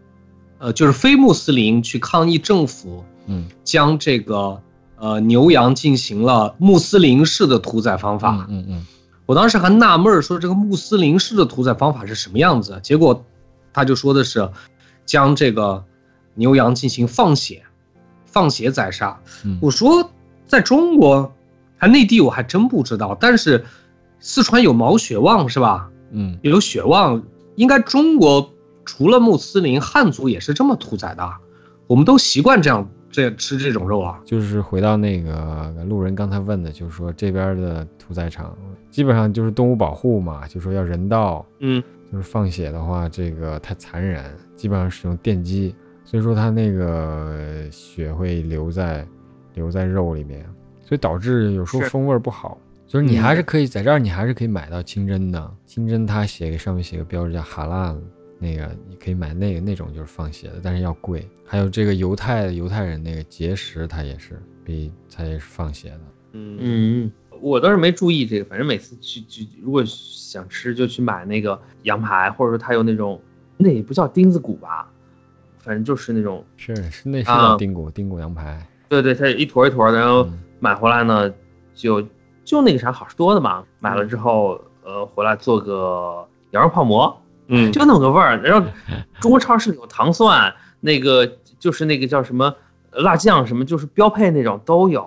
[0.58, 4.60] 呃，就是非穆斯林去抗议政府嗯将这个
[4.96, 8.46] 呃牛羊进行了穆斯林式的屠宰方法。
[8.48, 8.86] 嗯嗯嗯
[9.26, 13.24] 我当时还纳闷儿说这个穆斯林式的屠宰方法是什么样子，结果
[13.72, 14.50] 他就说的是
[15.06, 15.82] 将这个
[16.34, 17.62] 牛羊进行放血，
[18.26, 19.18] 放血宰杀。
[19.44, 20.10] 嗯我说
[20.46, 21.32] 在中国，
[21.78, 23.64] 还内地我还真不知道，但是
[24.20, 25.88] 四川有毛血旺是吧？
[26.10, 27.22] 嗯，有血旺，
[27.56, 28.52] 应该中国
[28.84, 31.26] 除了穆斯林，汉族也是这么屠宰的，
[31.86, 34.20] 我们都习惯这样这吃这种肉啊。
[34.24, 38.56] 就是回到那个路人刚才问的，就是说这边的屠宰场
[38.90, 44.24] 基本上就是动物保护嘛，就说要人道，嗯，就是放血的话，这个太残忍，
[44.56, 45.74] 基本上使用电击，
[46.04, 49.06] 所以说它那个血会留在
[49.54, 50.44] 留在肉里面，
[50.84, 52.58] 所以导致有时候风味儿不好。
[52.86, 57.96] 就是你还是可以在这儿，你还是可以买到清真的，清真它写给上面写个标志叫哈拉，
[58.44, 61.26] 那个你可以买那个那种就是放血的，但是要贵。
[61.46, 66.00] 还有这个犹太犹太人那个节食，它也是比它也是放血的。
[66.32, 66.58] 嗯。
[66.60, 73.20] 嗯，我倒是没注意这个，反正每次去去，如果想吃就去买那个羊排，或者说它有那种，
[73.56, 74.90] 那也不叫钉子骨吧，
[75.58, 80.40] 反正就是那种，是是那是啊叫钉骨钉骨羊排，对对，它一坨一坨的，然后嗯。
[80.60, 81.32] 买回来呢，
[81.74, 82.02] 就
[82.42, 87.14] 就那个啥好事多的嘛，买了之后，呃，回来做个羊肉泡馍，
[87.48, 88.40] 嗯就那么个味儿。
[88.42, 88.66] 然后
[89.20, 92.54] 中国超市里有糖蒜，那个就是那个叫什么
[92.90, 95.04] 呃辣酱什么，就是标配那种都有。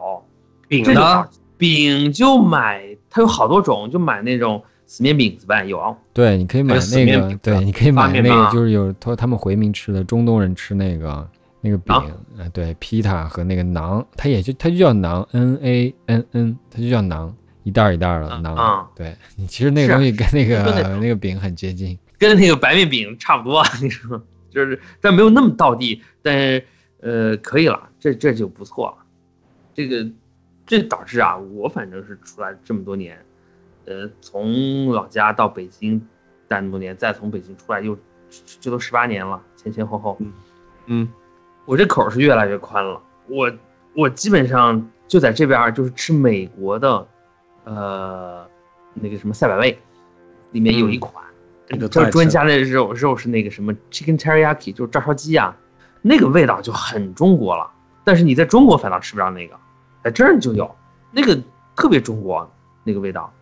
[0.67, 1.27] 饼呢？
[1.57, 5.95] 饼就买，它有好多种，就买那种死面饼子呗，有。
[6.13, 11.27] 对，你可以买那个对，你可以买那个，就是有他他们回民吃的，中东人吃那个
[11.61, 17.31] 那个饼，馕呃，对，皮塔和那个馕，它也就它就叫馕，N A N N，它就叫馕，
[17.63, 18.55] 一袋儿一袋儿的嗯馕。
[18.55, 21.97] 嗯对你其实那个东西跟那个那个饼很接近。
[22.17, 26.65] 跟那个白面饼差不多，你说，就是但没有那么到地，但是
[27.01, 29.05] 呃可以了，这这就不错了。
[29.73, 30.09] 这个
[30.65, 33.23] 这导致啊，我反正是出来这么多年，
[33.85, 35.99] 呃，从老家到北京
[36.47, 37.97] 待那么多年，再从北京出来又
[38.59, 40.17] 这都十八年了，前前后后，
[40.87, 41.07] 嗯
[41.65, 43.01] 我这口儿是越来越宽了。
[43.27, 43.51] 我
[43.93, 47.07] 我基本上就在这边儿就是吃美国的，
[47.65, 48.49] 呃，
[48.93, 49.77] 那个什么赛百味，
[50.51, 51.25] 里面有一嗯款，
[51.69, 55.55] 那个就是中间加的肉肉是那个什么 chicken teriyaki，就是照烧鸡啊，
[56.01, 57.69] 那个味道就很中国了。
[58.03, 59.55] 但是你在中国反倒吃不着那个，
[60.03, 60.73] 在这儿就有
[61.11, 61.37] 那个
[61.75, 62.49] 特别中国
[62.83, 63.33] 那个味道。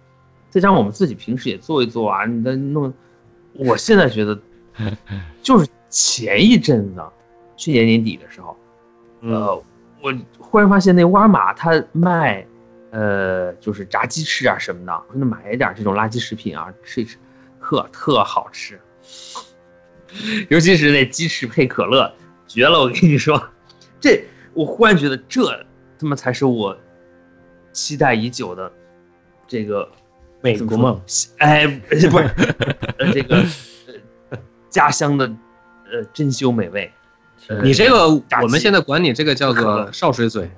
[0.49, 2.93] 再加上我们自己平时也做一做啊，你再弄，
[3.53, 4.39] 我现在觉得
[5.43, 7.03] 就是前一阵子，
[7.57, 8.57] 去年年底的时候，
[9.21, 9.63] 嗯呃，
[10.01, 12.45] 我忽然发现那沃尔玛它卖，
[12.91, 17.17] 呃，就是炸鸡翅啊什么的，我说那买一点这种垃圾食品啊吃一吃，
[17.65, 18.79] 特特好吃，
[20.49, 22.13] 尤其是那鸡翅配可乐，
[22.45, 22.79] 绝了！
[22.81, 23.41] 我跟你说，
[23.99, 24.23] 这
[24.53, 25.41] 我忽然觉得这
[25.97, 26.77] 他妈才是我
[27.73, 28.71] 期待已久的
[29.47, 29.89] 这个
[30.41, 31.01] 美国梦，
[31.39, 32.07] 哎，不是
[32.99, 33.43] 呃这个
[34.29, 34.37] 呃
[34.69, 35.25] 家乡的
[35.91, 36.91] 呃珍馐美味，
[37.47, 38.07] 呃你这个
[38.43, 40.51] 我们现在管你这个叫做少水嘴，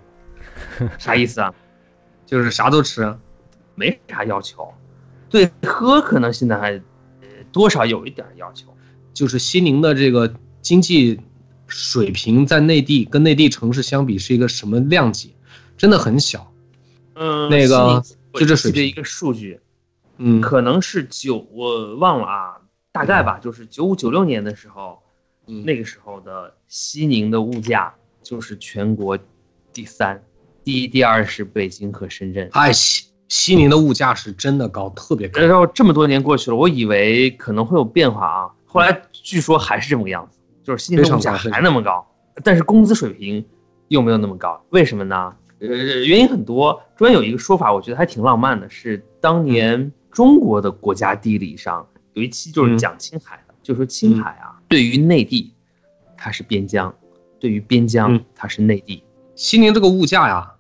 [1.00, 1.54] 啥意思啊？
[2.28, 3.17] 就是啥都吃。
[3.80, 4.74] 没啥要求，
[5.30, 6.82] 对喝可能现在还呃
[7.58, 8.76] 多少有一点要求。
[9.13, 11.20] 就是西宁的这个经济
[11.65, 15.34] 水平在内地跟内地城市相比是一个什么量级？
[15.76, 16.54] 真的很小。
[17.15, 19.60] 嗯，那个就这水平一个数据，
[20.17, 25.02] 嗯，可能是九我忘了啊，大概吧，就是九五九六年的时候，
[25.48, 29.17] 嗯那个时候的西宁的物价就是全国
[29.74, 30.24] 第三，
[30.63, 32.48] 第一、第二是北京和深圳。
[32.54, 35.41] 哎，西西宁的物价是真的高，特别高。
[35.41, 42.07] 然后这么多年过去了，我以为可能会有变化啊，后来据说还是这么个样子，就是西宁的物价还那么高，
[42.43, 43.45] 但是工资水平
[43.89, 45.33] 又没有那么高，为什么呢？
[45.59, 55.51] 呃，原因很多，中间有一个说法，我觉得还挺浪漫的，是当年中国的国家地理上有一期就是讲青海的，就说青海啊，对于内地
[56.15, 56.93] 它是边疆，
[57.39, 58.25] 对于边疆嗯。
[58.35, 59.03] 它是内地，
[59.35, 60.51] 西宁这个物价呀，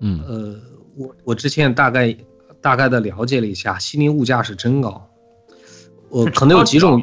[0.00, 0.60] 嗯，呃，
[0.96, 2.16] 我我之前大概
[2.60, 5.08] 大概的了解了一下，西宁物价是真高，
[6.08, 7.02] 我可能有几种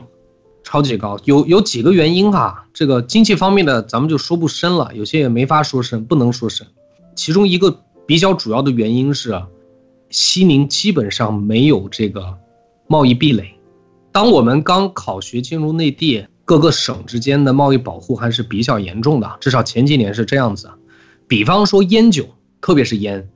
[0.63, 2.65] 超级高，有有几个原因哈。
[2.73, 6.65] 这个经济方面的咱们就说不深了，有些也没法说深，不能说深。
[7.15, 9.41] 其中一个比较主要的原因是，
[10.09, 12.37] 西宁基本上没有这个
[12.87, 13.55] 贸易壁垒，
[14.11, 20.69] 当我们刚考学进入内地，各个省之间的贸易保护还是比较严重的，至少前几年是这样子。
[21.27, 22.25] 比方说烟酒，
[22.61, 23.29] 特别是烟，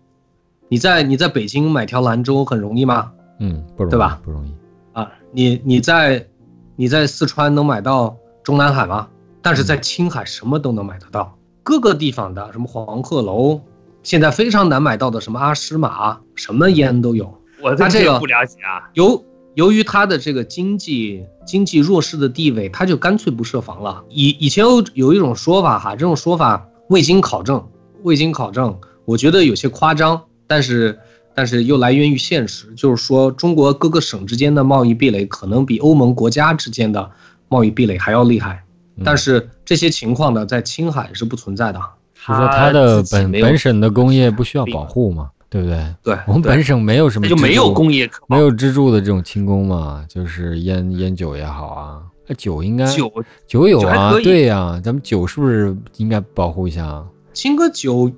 [0.73, 3.11] 你在你在北京买条兰州很容易吗？
[3.39, 4.51] 嗯，不容易，对吧不容易。
[4.93, 6.27] 啊，你你在
[6.75, 9.07] 你在四川能买到中南海吗？
[9.43, 13.61] 但是在青海什么都能买得到，各个地方的什么黄鹤楼，
[14.01, 17.31] 现在非常难买到的什么阿诗玛，什么烟都有。
[17.61, 18.89] 我他这个不了解啊。
[18.95, 24.03] 由由于他的这个经济经济弱势的地位，他就干脆不设防了。
[24.09, 27.63] 以以前有有一种说法哈，这种说法未经考证，
[28.01, 30.97] 未经考证，我觉得有些夸张，但是
[31.33, 37.09] 但是又来源于现实，就是说中国各个省之间的贸易壁垒可能比欧盟国家之间的
[37.47, 38.63] 贸易壁垒还要厉害，
[38.97, 39.03] 嗯。
[39.03, 41.79] 但是这些情况呢，在青海是不存在的。
[42.27, 45.61] 就说它的本本省的工业不需要保护嘛，对。
[45.61, 45.77] 不对？
[46.01, 53.11] 对，我们本省没有什么那就没有工业可没有支柱的这种轻工嘛，就是烟烟酒也好啊，那酒应该酒
[53.45, 57.05] 酒有啊，对呀、咱们酒是不是应该保护一下啊？
[57.33, 58.09] 青稞酒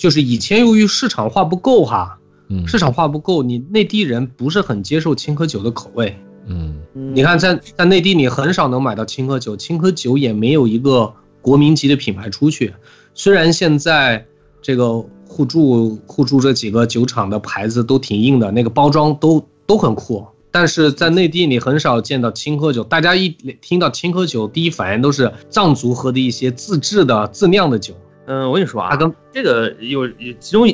[0.00, 6.16] 就是以前由于市场化不够哈，嗯，市场化不够，你内地人不是很接受青稞酒的口味。
[6.46, 6.74] 嗯
[7.14, 12.72] 你看在，在内地你很少能买到青稞酒，青稞酒也没有一个国民级的品牌出去。
[13.12, 14.24] 虽然现在
[14.62, 22.82] 这个互助互助这几个酒厂的牌子都挺硬的，那个包装都都很酷，但是在内地你很少见到青稞酒。
[22.82, 23.28] 大家一
[23.60, 27.92] 听到青稞酒，第一反应都是藏族喝的一些自制的自酿的酒。
[28.30, 30.64] 嗯，我跟你说啊它，跟这个有有其中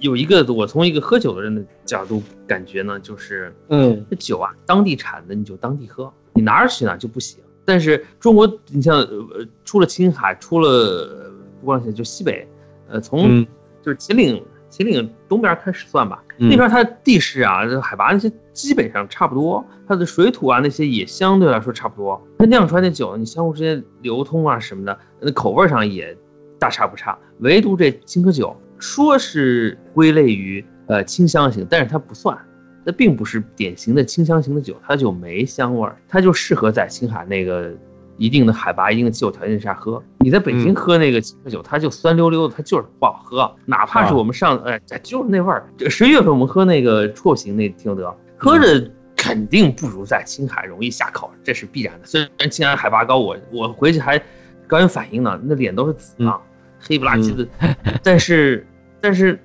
[0.00, 7.42] 有一个，我从一个喝酒的人的角度感觉呢，就是嗯这酒啊，当地产的你就当地喝，你哪儿去呢就不行。
[7.64, 12.46] 但是中国，你像呃，出了青海，出了呃不光是就西北，
[12.86, 13.46] 呃，从嗯
[13.82, 22.22] 就是秦岭秦岭东边开始算吧，嗯那边它地势啊、海拔那些基本上差不多，它的水土啊那些也相对来说差不多。
[22.38, 26.14] 它酿出来的酒，你相互之间流通啊什么的，那口味上也
[26.58, 27.16] 大差不差。
[27.40, 32.36] 唯独这青稞酒，说是归类于呃清香型，但是它不算，
[32.84, 37.72] 它并不是典型的清香型的酒，它就没香味儿，它就适合在青海那个
[38.16, 40.02] 一定的海拔、一定的气候条件下喝。
[40.20, 43.54] 你在北京嗯喝那个青稞酒，它就酸溜溜的，它就是不好喝。
[43.66, 45.68] 哪怕是啊我们上，哎，就是那味儿。
[45.76, 52.06] 这十一月份我们喝那个绰型那听得，喝着肯定不如在青海容易下口，这是必然的。
[52.06, 54.20] 虽然青海海拔高，我我回去还
[54.66, 56.40] 高原反应呢，那脸都是紫的，
[56.80, 57.46] 黑不拉几的。
[58.02, 58.66] 但是
[59.00, 59.38] 但是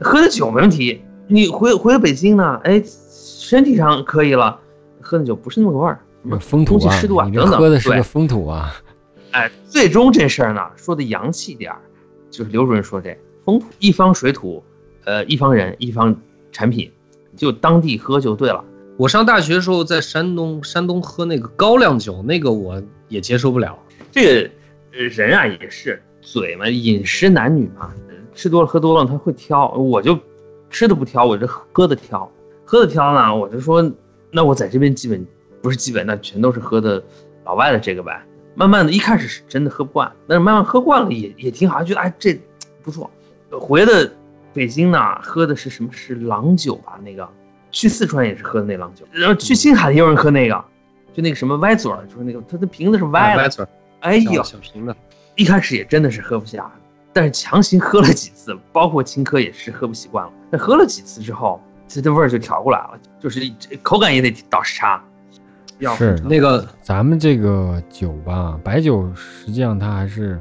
[0.00, 4.58] 喝的酒没问题，你回回了北京呢，哎，身体上可以了，
[5.00, 6.00] 喝的酒不是那么个味儿，
[6.40, 8.72] 风土啊，空气湿度啊等等，喝的是个风土啊，
[9.32, 11.78] 哎，最终这事儿呢，说的洋气点儿，
[12.30, 14.62] 就是刘主任说这风土一方水土，
[15.04, 16.14] 呃，一方人，一方
[16.50, 16.90] 产品，
[17.36, 18.64] 就当地喝就对了。
[18.98, 23.78] 我上大学的时候在山东，山东喝那个高粱酒，那个我也接受不了。
[24.10, 24.50] 这个
[24.90, 27.92] 人啊也是嘴嘛，饮食男女嘛，
[28.34, 30.18] 吃多了喝多了他会挑，我就
[30.70, 32.30] 吃的不挑，我这喝的挑，
[32.64, 33.92] 喝的挑呢，我就说
[34.30, 35.26] 那我在这边基本
[35.62, 37.02] 不是基本，那全都是喝的
[37.44, 38.22] 老外的这个呗。
[38.54, 42.40] 慢慢的，一开始是真的喝不惯，但是慢慢喝惯了也也挺好，觉得哎这
[42.82, 43.10] 不错。
[43.50, 44.10] 回的
[44.54, 45.90] 北京呢，喝的是什么？
[45.92, 46.98] 是郎酒吧？
[47.04, 47.28] 那个
[47.70, 50.64] 去四川也是喝的那郎酒，然后去青海也有人喝那个，
[51.12, 53.66] 就那个什么歪嘴儿，就是那个它的瓶子是歪的，歪嘴，
[54.06, 54.96] 哎呦小，瓶的。
[55.34, 56.70] 一开始也真的是喝不下，
[57.12, 60.32] 但是强行喝了几次，包括青稞也是喝不习惯了。
[60.50, 63.40] 那喝了几次之后，这这味儿就调过来了，就是
[63.82, 65.02] 口感也得倒时差。
[65.80, 70.40] 要是那个咱们这个酒吧，白酒实际上它还是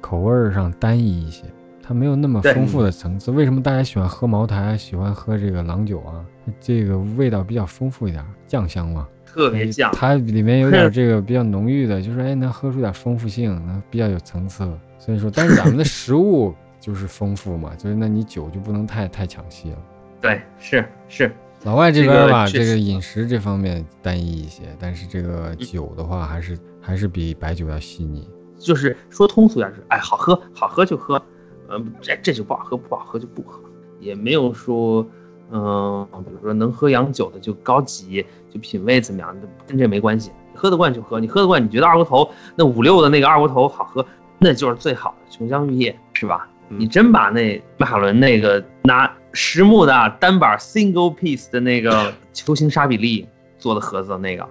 [0.00, 1.44] 口味儿上单一一些，
[1.82, 3.30] 它没有那么丰富的层次。
[3.30, 6.22] 为什么大家喜欢喝茅台，喜欢喝这个郎酒啊？
[6.60, 14.64] 这个味道比较丰富一点，酱香嘛，特别酱，它里面有点 这个比较浓郁的，就是哎能喝出点丰富性，能比较有层次。
[14.96, 19.78] 所以说，但是咱们的 食物就是丰富嘛，就是那你酒就不能太太抢戏了。
[20.20, 21.30] 对，是是，
[21.64, 28.28] 老外这这边吧，个这个饮食这方面单一一些，但是这个酒的话，还是还是比白酒要细腻。
[28.56, 31.20] 就是说通俗点儿，就是哎好喝好喝就喝，
[31.68, 33.60] 嗯、这这酒不好喝不好喝就不喝，
[34.00, 35.06] 也没有说
[35.50, 39.36] 嗯、比如说能喝洋酒的就高级，就品味怎么样，
[39.66, 44.04] 跟这没关系，喝得惯就喝，你喝得惯，你觉得二锅头那五六的那个二锅头好喝，
[44.38, 46.48] 那就是最好的琼浆玉液，是吧？
[46.70, 53.28] 嗯你真把那迈凯伦那个拿实木的单板 single piece 的那个球形沙比利
[53.58, 54.48] 做的盒子那个，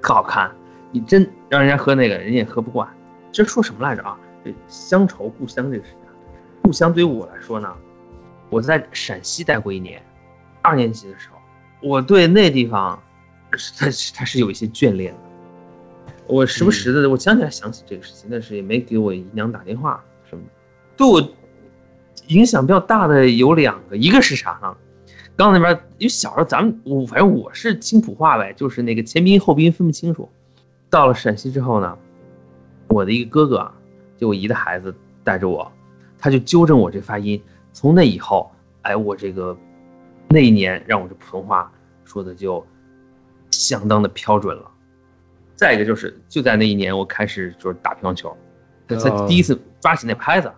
[0.00, 0.50] 可好看，
[0.92, 2.88] 你真让人家喝那个，人家也喝不惯。
[3.32, 4.16] 这说什么来着啊？
[4.44, 6.14] 这乡愁故乡这个事情啊，
[6.62, 7.68] 故乡对于我来说呢，
[8.48, 10.00] 我在陕西待过一年，
[10.62, 11.38] 二年级的时候，
[11.82, 13.00] 我对那地方
[13.52, 15.20] 是他是他是有一些眷恋的。
[16.26, 20.50] 我时不时的，我想起来想起这个事情，但是也没给我姨娘打电话什么的。
[20.96, 21.28] 对我
[22.28, 24.76] 影响比较大的有两个，一个是啥呢？
[25.36, 30.28] 刚那边因为小时候咱们我反正我是青浦话呗，就是那个前鼻音后鼻音分不清楚。
[30.90, 31.96] 到了陕西之后呢，
[32.88, 33.74] 我的一个哥哥啊，
[34.18, 34.94] 就我姨的孩子
[35.24, 35.72] 带着我，
[36.18, 37.42] 他就纠正我这发音。
[37.72, 38.52] 从那以后，
[38.82, 39.56] 哎，我这个
[40.32, 41.70] 那一年让我这普通话
[42.04, 42.64] 说的就
[43.50, 44.70] 相当的标准了。
[45.56, 48.34] 再一个就是就在那一年，我开始就是打乒乓球，
[48.86, 50.50] 他第一次抓起那拍子，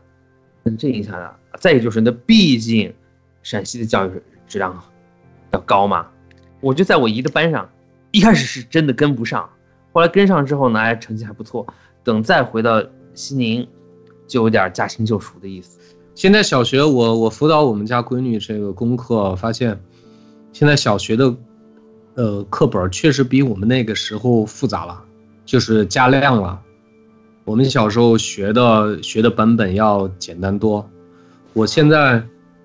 [0.79, 1.37] 这影响的。
[1.59, 2.95] 再一个就是那毕竟
[3.43, 4.79] 陕西的教育质量
[5.53, 6.07] 要高嘛，
[6.61, 7.69] 我就在我姨的班上，
[8.11, 9.51] 一开始是真的跟不上，
[9.93, 11.67] 后来跟上之后呢，哎，成绩还不错。
[12.05, 13.67] 等再回到西宁，
[14.27, 15.92] 就有点驾轻就熟的意思。
[16.15, 19.81] 现在小学我我辅导我们家闺女这个功课，发现
[20.53, 21.35] 现在小学的
[22.15, 25.03] 呃课本确实比我们那个时候复杂了，
[25.47, 26.61] 就是加量了。
[27.45, 30.89] 我们小时候学的学的版本要简单多。
[31.55, 32.23] 我现在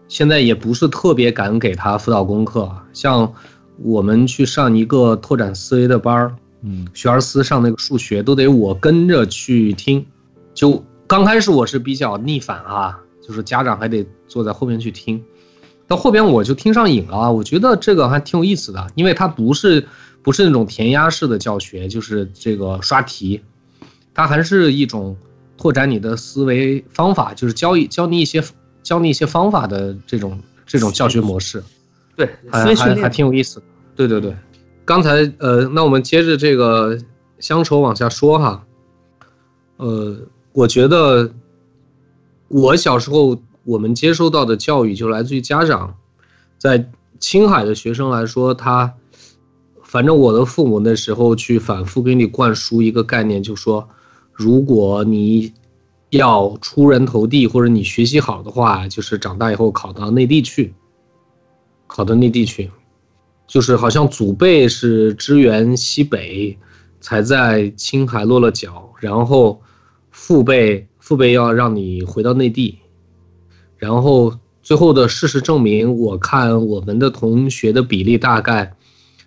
[0.08, 3.34] 现在也不是特别敢给她辅导功课，像
[3.82, 10.06] 我们去上一个拓展思维的班儿，嗯，学而思上那个数学都得我跟着去听，
[10.54, 13.00] 就刚开始我是比较逆反啊。
[13.28, 15.22] 就是家长还得坐在后面去听，
[15.86, 17.34] 到后边我就听上瘾了。
[17.34, 19.86] 我觉得这个还挺有意思的，因为它不是
[20.24, 23.42] 不是那种填鸭式的教学，就是这个刷题，
[24.14, 25.18] 它还是一种
[25.58, 28.42] 拓展你的思维方法，就是教一教你一些
[28.82, 31.62] 教你一些方法的这种这种教学模式。
[32.16, 33.66] 对，还还还挺有意思的。
[33.94, 34.34] 对对对，
[34.86, 36.98] 刚才呃，那我们接着这个
[37.40, 38.64] 乡愁往下说哈。
[39.76, 40.18] 呃，
[40.54, 41.30] 我觉得。
[42.50, 45.96] 我小时候，我们接收到的教育就来自于家长。
[46.58, 46.90] 在
[47.20, 48.94] 青海的学生来说，他，
[49.84, 53.90] 反正我的父母那时候去反复给你灌输一个概念，就说，
[54.32, 55.54] 如果你
[56.10, 60.74] 要出人头地，或者你学习好的话，就是长大以后考到内地去，
[61.86, 62.72] 考到内地去，
[63.46, 66.58] 就是好像祖辈是支援西北，
[67.02, 69.62] 才在青海落了脚，然后
[70.12, 70.88] 父辈。
[71.08, 72.80] 父辈要让你回到内地，
[73.78, 78.76] 然后最后的事实证明，我看我们的同学的比例大概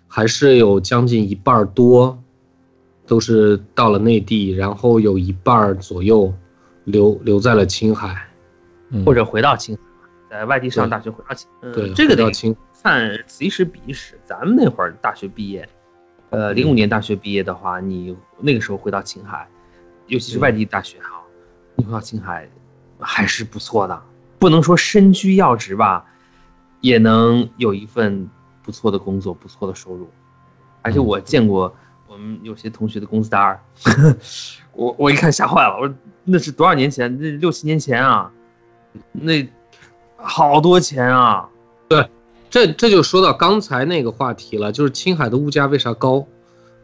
[0.07, 2.21] 还是有将近一半多，
[3.07, 6.31] 都是到了内地，然后有一半左右
[6.83, 8.29] 留留在了青海，
[9.03, 9.81] 或者回到青海，
[10.29, 11.49] 在外地上大学回到青。
[11.73, 14.19] 对，这个得青看此一时彼一时。
[14.23, 15.67] 咱们那会儿大学毕业，
[16.29, 19.49] 呃，零五年大学毕业的话，你那个时候回到青海，
[20.05, 21.17] 尤其是外地大学哈。
[21.83, 22.49] 回到青海
[22.99, 24.01] 还是不错的，
[24.39, 26.05] 不能说身居要职吧，
[26.81, 28.29] 也能有一份
[28.63, 30.09] 不错的工作，不错的收入。
[30.81, 31.75] 而且我见过
[32.07, 33.59] 我们有些同学的工资单儿，
[34.73, 37.19] 我我一看吓坏了，我说那是多少年前？
[37.19, 38.31] 那六七年前啊，
[39.11, 39.47] 那
[40.17, 41.49] 好多钱啊！
[41.87, 42.09] 对，
[42.49, 46.25] 这这就说到刚才那个话题了，就是青海的物价为啥高？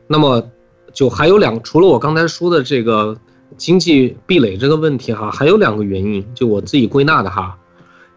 [0.08, 0.50] 那么
[0.94, 3.20] 就还有两，除了我刚才说的这个。
[3.56, 7.58] 经济壁垒这个问题哈，还有两个原因，就我自己归纳的哈。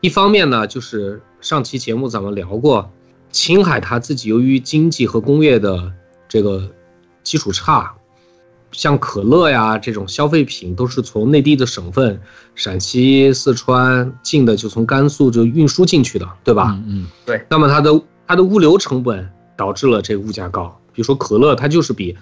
[0.00, 2.90] 一方面呢，就是上期节目咱们聊过，
[3.30, 5.92] 青海它自己由于经济和工业的
[6.28, 6.68] 这个
[7.22, 7.94] 基础差，
[8.72, 12.20] 像可乐呀这种消费品都是从内地的省份，
[12.54, 16.76] 陕西、四川进的，就从甘肃就运输进去的，对吧？
[16.86, 17.46] 嗯嗯，对。
[17.48, 22.16] 那么它的它的物流成本导致了这个物价高，比如说可乐，它就是比。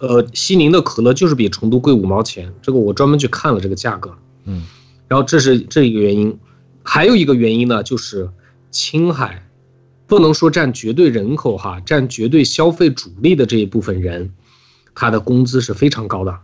[0.00, 4.64] 呃，西宁的可乐就是比成都贵五毛钱，这个我专门去看了这个价格，嗯，
[5.08, 6.38] 然后这是这一个原因，
[6.84, 8.30] 还有一个原因呢，就是
[8.70, 9.44] 青海
[10.06, 14.32] 不能说占绝对人口哈，占绝对消费主力的这一部分人，
[14.94, 16.38] 他的工资是非常高的，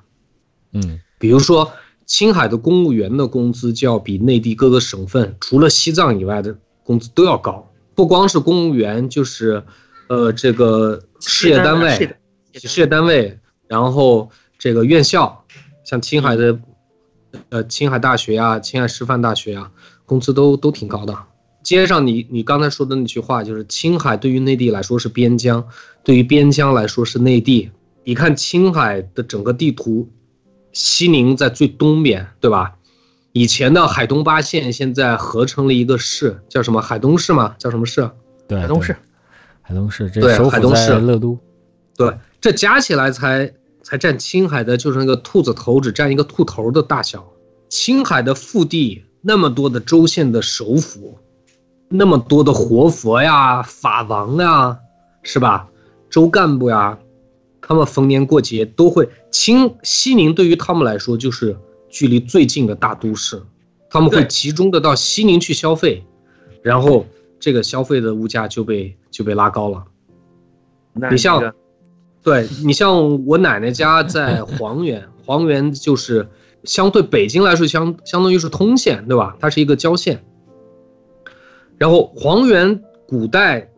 [0.72, 1.70] 嗯，比如说
[2.06, 9.62] 青海的公务员的工资就要比内地各个省份除了西藏以外的工资都要高，不光是公务员，就是
[10.08, 12.16] 呃这个事业单位，
[12.54, 13.38] 事业单位。
[13.66, 15.44] 然后这个院校，
[15.84, 16.58] 像青海的，
[17.48, 19.70] 呃，青海大学啊，青海师范大学啊，
[20.06, 21.16] 工资都都挺高的。
[21.62, 25.66] 接上你你刚才说的那句话，就是青海对于内地来说是边疆，
[26.02, 27.70] 对于边疆来说是内地。
[28.04, 30.10] 你看青海的整个地图，
[30.72, 32.76] 西宁在最东边，对吧？
[33.32, 37.54] 以前的海东八县现在合成了一个市，叫什么海东市吗？
[37.58, 38.10] 叫什么市？
[38.46, 38.94] 对，海东市。
[39.62, 41.38] 海东市，对，海东市乐都。
[41.96, 42.14] 对。
[42.44, 47.26] 这加起来才才占青海的，就是那个兔子头，只占一个兔头的大小。
[47.70, 51.18] 青海的腹地那么多的州县的首府，
[51.88, 54.78] 那么多的活佛呀、法王呀，
[55.22, 55.70] 是吧？
[56.10, 56.98] 州干部呀，
[57.62, 61.56] 他们逢年过节都会青西宁，对于他们来说就是
[61.88, 63.42] 距离最近的大都市，
[63.88, 66.04] 他们会集中的到西宁去消费，
[66.60, 67.06] 然后
[67.40, 69.82] 这个消费的物价就被就被拉高了。
[71.10, 71.56] 你像这个
[72.24, 76.26] 对你像我奶奶家在黄原， 黄原就是
[76.64, 79.36] 相对北京来说相相当于是通县，对吧？
[79.38, 80.24] 它是一个郊县。
[81.76, 83.70] 然后黄原古代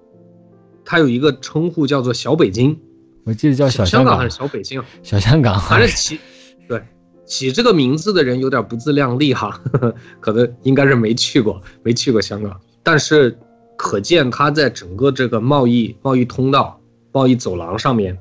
[0.84, 2.78] 它有一个称呼叫做小北京，
[3.24, 4.86] 我记得叫小香港香港还是，小北京啊？
[5.03, 6.20] 小香港，反正起
[6.68, 6.80] 对
[7.24, 13.36] 起这个名字的人有点不自量力哈，呵 呵可能应该是没去过，没去过香港，但是
[13.76, 16.78] 可见它在整个这个贸易贸易通道、
[17.11, 18.16] 贸易走廊上面，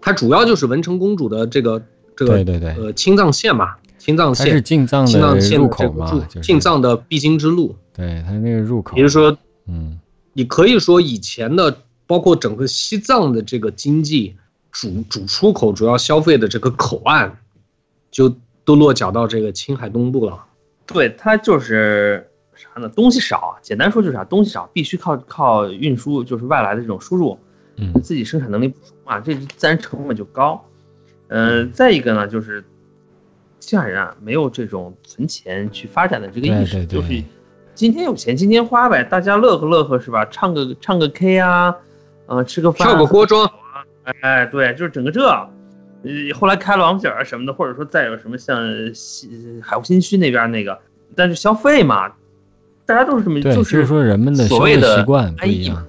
[0.00, 1.82] 它主要就是文成公主的这个
[2.16, 8.96] 这个对对对，呃青藏线嘛，青藏线进藏青的入口嘛，进藏的必经之路，对，它那个入口。
[8.96, 9.36] 也就，是说
[9.66, 9.98] 嗯，
[10.32, 11.76] 你可以说以前的，
[12.06, 14.36] 包括整个西藏的这个经济
[14.70, 17.38] 主主出口、主要消费的这个口岸，
[18.10, 18.34] 就
[18.64, 20.44] 都落脚到这个青海东部了。
[20.86, 22.88] 对它就是啥呢？
[22.88, 27.38] 东西少，简单说就是啥，东西少，必须靠靠运输，就是外来的这种输入，
[27.80, 30.64] 嗯自己生产能力不足嘛，这自然成本就高。
[31.28, 32.62] 呃，再一个呢，就是
[33.60, 37.24] 青海人啊，没有这种存钱去发展的这个意识，对对对就是
[37.74, 40.24] 今天有钱今天花呗，大家乐呵乐呵是吧？
[40.26, 41.74] 唱个唱个 K 啊，
[42.26, 43.48] 呃，吃个饭，跳个锅庄，
[44.20, 49.30] 哎，对，就是整个这，呃，后来开了王府井啊什么的，或者说再有什么像西
[49.62, 50.78] 海湖新区那边那个，
[51.14, 52.12] 但是消费嘛，
[52.84, 55.86] 大家都是这么，对，就就是说人们的消费所谓的习惯不一样，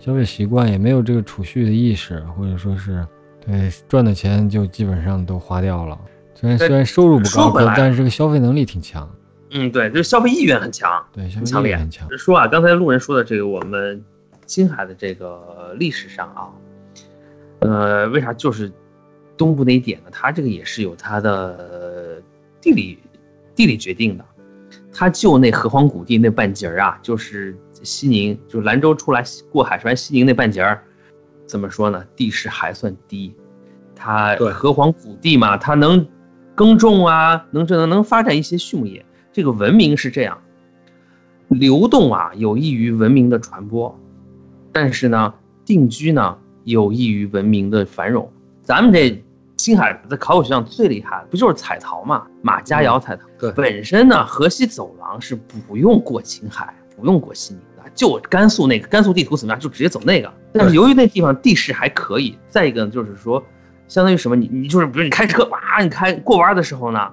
[0.00, 3.06] 消费习惯也没有这个储蓄的意识，或者说是
[3.46, 5.96] 对赚的钱就基本上都花掉了。
[6.34, 9.06] 虽然虽然收入不高，但是这个消费能力挺强，
[9.50, 10.90] 嗯，对，就是消费意愿很强。
[11.12, 12.08] 对，消费力很强。
[12.16, 14.02] 说啊，刚才路人说的这个，我们
[14.46, 16.48] 青海的这个历史上啊，
[17.58, 18.72] 呃，为啥就是
[19.36, 20.08] 东部那一点呢？
[20.10, 22.22] 它这个也是有它的呃
[22.58, 22.98] 地理
[23.54, 24.24] 地理决定的。
[24.92, 30.82] 它就那河湟谷地那半截儿啊，就是西宁，就是兰州出来过海船西宁那半截儿，
[31.46, 32.04] 怎么说呢？
[32.14, 33.34] 地势还算低，
[33.94, 36.06] 它对河湟谷地嘛，它能
[36.54, 39.04] 耕种啊，能这能能发展一些畜牧业。
[39.32, 40.38] 这个文明是这样，
[41.48, 43.98] 流动啊有益于文明的传播，
[44.72, 48.30] 但是呢，定居呢有益于文明的繁荣。
[48.62, 49.22] 咱们这
[49.56, 52.26] 青海在考古学上最厉害的不就是彩陶嘛？
[52.42, 53.26] 马家窑彩陶。
[53.38, 60.32] 对本身呢，河西走廊是不用过青海，不用过西宁的，就甘肃那个甘肃地图怎么样，就直接走那个。
[60.52, 63.44] 但是由于那地方地势还可以，再一个呢，就是说，
[63.88, 67.10] 相当于什么，你你就是比如你开车哇，你开过弯的时候呢，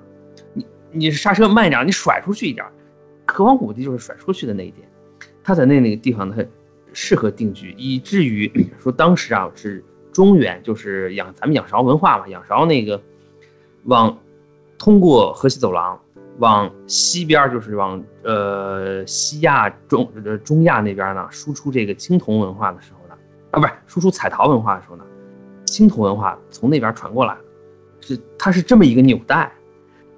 [0.53, 2.65] 你你刹车慢一点，你甩出去一点，
[3.25, 4.87] 河湟谷地就是甩出去的那一点，
[5.43, 6.43] 它在那那个地方它
[6.93, 8.51] 适合定居，以至于
[8.81, 13.01] 说当时啊是中原，就是仰咱们仰韶文化嘛，仰韶那个
[13.83, 14.17] 往
[14.79, 15.99] 通过河西走廊
[16.39, 23.15] 往西边，就是往呃西亚中呃中亚那边呢输出这个青铜文化的时候呢，
[23.51, 25.03] 啊不是输出彩陶文化的时候呢，
[25.65, 27.35] 青铜文化从那边传过来，
[28.01, 29.51] 是它是这么一个纽带，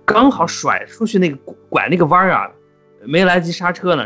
[0.05, 1.37] 刚好甩出去那个
[1.69, 2.51] 拐那个弯儿啊，
[3.05, 4.05] 没来及刹车呢，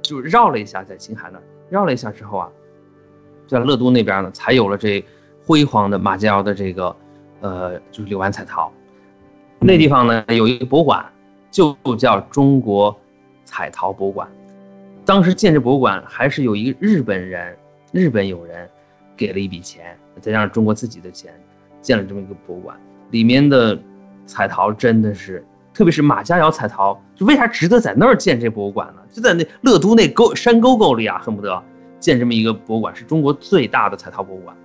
[0.00, 2.48] 就绕了一下，在青海那绕了一下之后啊，
[3.48, 5.04] 在乐都那边呢，才有了这
[5.44, 6.94] 辉煌的马家窑的这个
[7.40, 8.72] 呃，就是柳湾彩陶。
[9.58, 11.04] 那地方呢有一个博物馆，
[11.52, 12.98] 就叫中国
[13.44, 14.28] 彩陶博物馆。
[15.04, 17.56] 当时建这博物馆还是有一个日本人，
[17.92, 18.68] 日本友人
[19.16, 21.32] 给了一笔钱，再加上中国自己的钱，
[21.80, 22.76] 建了这么一个博物馆。
[23.10, 23.78] 里面的
[24.26, 25.44] 彩陶真的是，
[25.74, 29.02] 特别是马家窑彩陶，就为啥值得在那儿建这博物馆呢？
[29.12, 31.62] 就在那乐都那沟山沟沟里啊，恨不得
[32.00, 34.56] 建这么一个博物馆，是中国最大的彩陶博物馆。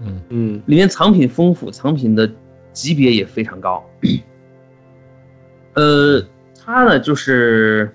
[0.00, 2.30] 嗯，嗯，里面藏品丰富，藏品的
[2.72, 3.82] 级别也非常高。
[5.74, 6.22] 呃，
[6.64, 7.94] 它呢就是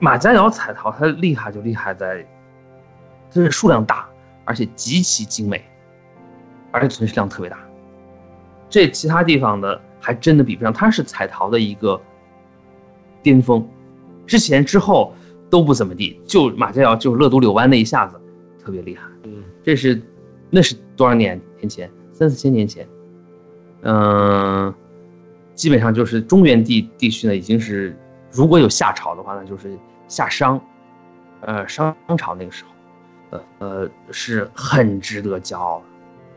[0.00, 2.26] 马家窑彩陶，它厉害就厉害在，
[3.30, 4.08] 这是数量大，
[4.44, 5.64] 而且极其精美，
[6.72, 7.58] 而且存世量特别大。
[8.68, 12.00] 这其他地方的还真的比不上，它是彩陶的一个
[13.22, 13.66] 巅峰，
[14.26, 15.14] 之前之后
[15.48, 18.20] 都不怎么地，就马家窑就是乐都柳湾那一下子
[18.62, 19.02] 特别厉害。
[19.22, 20.02] 嗯，这是
[20.50, 21.88] 那是多少年年前？
[22.12, 22.86] 三四千年前。
[23.82, 24.74] 嗯、
[25.54, 27.96] 基本上就是中原地地区呢，已经是
[28.30, 29.78] 如果有夏朝的话呢，就是
[30.08, 30.60] 夏商，
[31.40, 35.84] 呃，商朝那个时候，呃呃，是很值得骄傲的。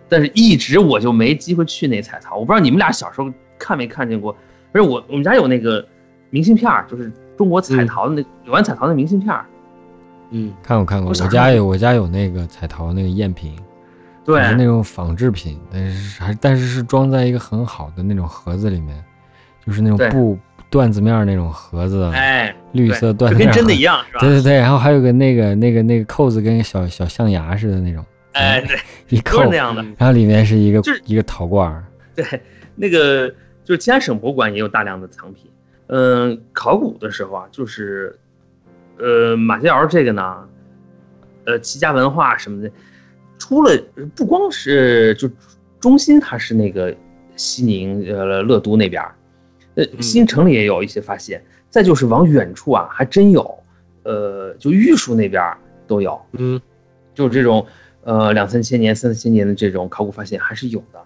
[0.09, 4.36] 但是一直我就没机会去那彩陶，我不知道你们俩小时候看没看见过。
[4.72, 5.86] 不是我我们家有那个
[6.30, 9.45] 明信片儿，就是中国彩陶的那柳湾彩陶的明信片儿。
[10.30, 13.57] 嗯，看过看过，我家有我家有那个彩陶那个赝品，
[14.26, 19.03] 对是那种仿制品，但是还但是是装在一个很好的那种盒子里面，
[19.68, 20.39] 就是那种布
[20.72, 24.20] 缎子面儿那种盒子，哎，绿色缎子跟真的一样是吧？
[24.22, 28.78] 对对对，然后还有个那个那个那个扣子跟小小象牙似的那种，哎，对，
[29.09, 29.82] 一扣是那，样的。
[29.82, 31.84] 嗯然后里面是一个就是一个陶罐儿，
[32.15, 32.26] 对，
[32.76, 33.30] 那个
[33.63, 35.51] 就是吉安省博物馆也有大量的藏品。
[35.88, 38.18] 嗯，考古的时候啊，就是
[38.97, 40.38] 呃马家窑这个呢，
[41.45, 42.70] 呃齐家文化什么的，
[43.38, 43.72] 出了
[44.15, 45.30] 不光是就
[45.80, 46.93] 中心它是那个
[47.38, 49.15] 西宁呃乐都那边儿，
[49.78, 53.57] 呃新城里也有一些发现，再就是往远处啊还真有，
[54.03, 55.55] 呃就玉树那边
[55.88, 56.59] 都有，嗯，
[57.13, 57.65] 就是这种
[58.03, 60.99] 呃两三千年、三四千年的这种考古发现还是有的，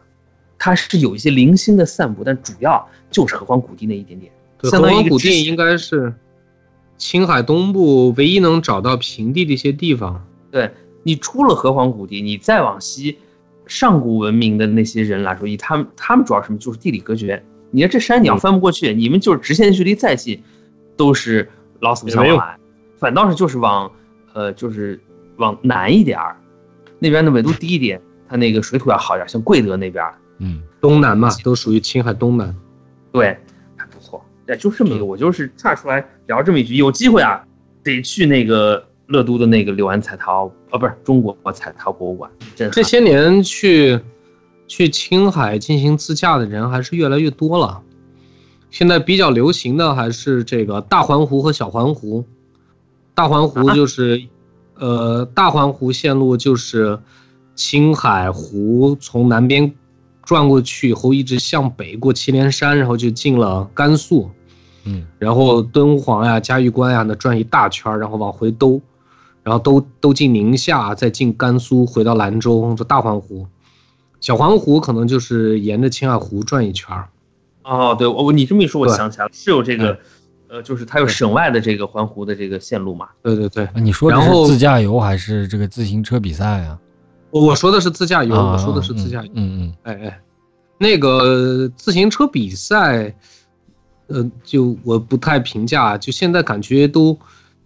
[0.57, 6.13] 它是有一些零星的散布，但主要就是河湟谷地那一点点，对，河湟谷地应该是
[6.97, 10.25] 青海东部唯一能找到平地的一些地方。
[10.49, 10.71] 对
[11.03, 13.17] 你出了河湟谷地，你再往西，
[13.65, 17.43] 上古文明的那些人来说，以他们他们主要什么就是地理隔绝。
[17.71, 20.43] 你看这山你要嗯翻不过去，你们就是直线距离再近，
[20.95, 21.49] 都是
[21.79, 22.57] 老死不相往来。
[22.97, 23.91] 反倒是就是往
[24.33, 24.99] 呃就是
[25.37, 26.35] 往南一点儿，
[26.99, 27.99] 那边的纬度低一点，
[28.29, 32.55] 它那个水土要好一点，像贵德那边儿，嗯，东南嘛，都属于青海东南。
[33.11, 33.37] 对，
[33.75, 34.23] 还不错。
[34.45, 37.43] 对，就这么一个，嗯我就是岔出来聊这么一句，有机会啊，
[37.83, 43.99] 得去那个乐都的那个六安彩陶，呃，不是中国彩陶博物馆，真这些年去
[44.71, 47.81] 去青海进行自驾的人还是越来越多了。
[48.69, 52.23] 现在比较流行的还是这个大环湖和小环湖。
[53.13, 54.23] 大环湖啊就是，
[54.75, 56.97] 呃，大环湖线路就是
[57.53, 59.73] 青海湖从南边
[60.23, 64.29] 转过去以后，一直向北过祁连山，然后就进了甘肃。
[64.85, 68.79] 嗯，然后敦煌呀、嘉峪关呀，那转一大圈，然后往回兜，
[69.43, 73.45] 然后兜兜进宁夏，再进甘肃，回到兰州，这大环湖。
[74.21, 77.09] 小环湖可能就是沿着青海湖转一圈儿。
[77.63, 83.09] 哦，对我你这么一说，我想起来了，是有这个嗯，呃，就是它有省外的这个环湖的这个线路嘛。
[83.21, 86.79] 对对对，啊你说的然后是自驾游还是这个自行车比赛啊？
[87.29, 89.31] 我我说的是自驾游，啊我说的是自驾游。
[89.35, 90.19] 嗯嗯哎哎，
[90.77, 93.15] 那个自行车比赛，
[94.07, 97.17] 呃，就我不太评价，就现在感觉都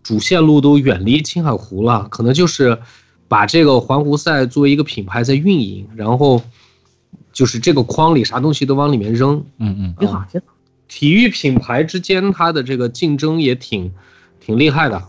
[0.03, 2.77] 主线路都远离青海湖了，可能就是
[3.27, 6.41] 把这个环湖赛作为一个品牌在运营，然后
[7.33, 9.43] 就是这个框里啥东西都往里面扔。
[9.57, 10.47] 嗯嗯挺好，挺好。
[10.87, 13.91] 体育品牌之间它的这个竞争也挺
[14.39, 15.01] 挺厉害的。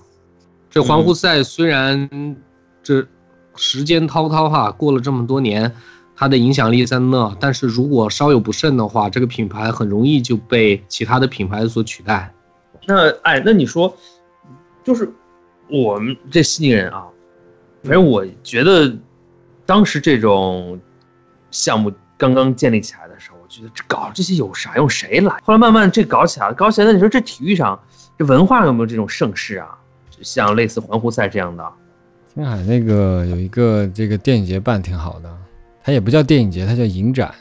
[0.70, 2.36] 这环湖赛虽然
[2.82, 3.06] 这
[3.54, 5.74] 时间滔滔哈，过了这么多年，
[6.14, 12.32] 它的影响力在那，但是如果稍有不慎的话，这个品牌很容易就被其他的品牌所取代。
[12.86, 13.94] 那哎，那你说，
[14.84, 15.12] 就是
[15.68, 17.04] 我们这西宁人啊，
[17.86, 18.92] 反正我觉得
[19.64, 20.78] 当时这种
[21.50, 24.90] 项目刚刚建立起来的时候，我觉得这搞这些有啥用？
[24.90, 25.40] 谁来？
[25.44, 27.80] 后来慢慢这搞起来了，搞起来，那你说这体育上，
[28.18, 29.68] 这文化有没有这种盛世啊？
[30.22, 31.72] 像类似环湖赛这样的，
[32.34, 35.30] 青海那个有一个这个电影节办挺好的，
[35.84, 37.34] 它也不叫电影节，它叫影展，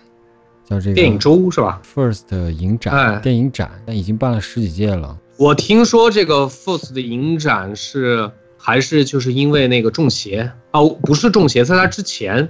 [0.66, 5.18] 叫这个电影周是吧？First 影展，哎电影展，但已经办了十几届了。
[5.38, 8.30] 我听说这个 First 的影展是
[8.66, 12.50] 还是就是因为那个中邪哦，不是中邪，在他之前，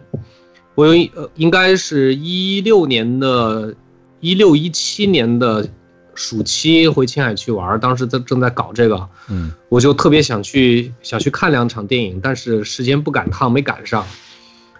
[0.74, 3.76] 我有一呃应该是一六年的，
[4.22, 5.68] 一六一七年的
[6.13, 14.05] 暑期回青海去玩，当时在正在搞这个，嗯我就特别想去想去看两场电影，但是时间不赶趟，没赶上。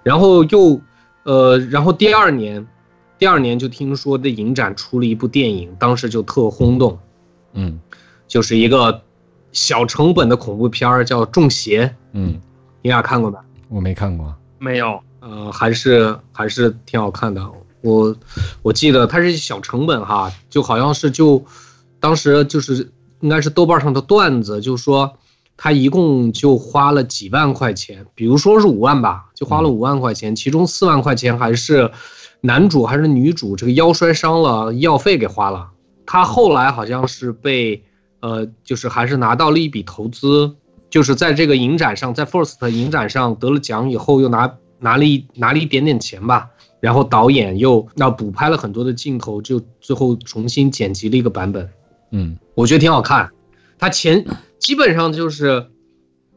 [0.04, 0.80] 然后又，
[1.24, 2.66] 呃，然后第二年，
[3.20, 6.98] 第二年就听说的影展出了一部电影，当时就特轰动，
[7.54, 7.78] 嗯
[8.26, 9.02] 就是一个
[9.56, 12.38] 小成本的恐怖片儿，叫《中邪》，嗯，
[12.82, 13.38] 你俩看过没？
[13.70, 14.36] 我没看过。
[14.60, 17.41] 没有，呃，还是还是挺好看的。
[17.80, 18.14] 我
[18.62, 21.41] 我记得它是小成本哈，就好像是就
[22.01, 22.91] 当时就是
[23.22, 25.18] 应该是豆瓣上的段子，就说
[25.56, 31.89] 他一共就花了几万块钱，比如说是五万吧，就花了五万块钱，其中四万块钱还是
[32.41, 35.70] 男主还是女主这个腰摔伤了，医药费给花了。
[36.06, 37.85] 他后来好像是被
[38.26, 40.55] 呃，就是还是拿到了一笔投资，
[40.89, 46.49] 就是在这个影展上，在 First 影展上得了奖以后，又拿拿了一拿了一点点钱吧，
[46.80, 51.69] 然后导演又那补拍了很多的镜头，就最后重新剪辑了一个版本，
[52.09, 53.30] 嗯我觉得挺好看。
[53.78, 54.26] 他前
[54.57, 55.67] 基本上就是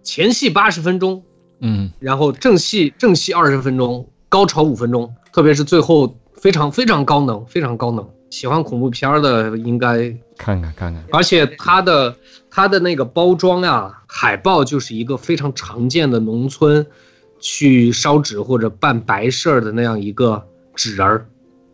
[0.03, 1.23] 前戏八十分钟，
[1.61, 8.07] 嗯然后正戏正戏二十分钟，高潮五分钟，特别是最后非常非常高能，非常高能。
[8.31, 12.15] 喜欢恐怖片儿的应该，看看看看，而且它的
[12.51, 16.87] 它的那个包装啊，海报就是一个非常常见的农村
[17.41, 21.27] 去烧纸或者办白事儿的那样一个纸人儿，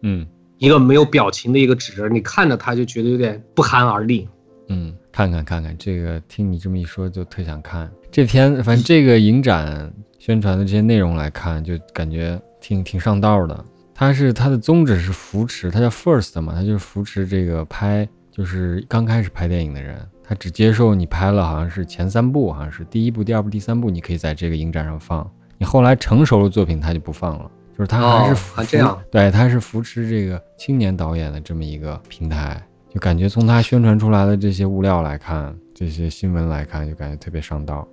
[0.03, 0.27] 嗯
[0.59, 4.29] 一个没有表情的一个纸人儿，你看着他就觉得有点不寒而栗。
[4.69, 8.63] 嗯，看看看看，这个听你这么一说，就特想看这篇。
[8.63, 13.65] 反正这个影展宣传的这些内容来看，就感觉挺挺上道的。
[13.95, 25.31] 它是它的宗旨是扶持，它叫 First 嘛，它就是扶持这个拍，就是刚开始拍电影的人，他只接受你拍了好像是前三部，好像是第一部、第二部、第三部，你可以在这个影展上放。
[25.59, 27.51] 你后来成熟的作品，他就不放了。
[27.77, 32.61] 就是他还是还这样对，他是扶持这个青年导演的这么一个平台。
[32.93, 37.87] 就感觉从他宣传出来的这些物料来看，这些新闻来看，就感觉特别上道。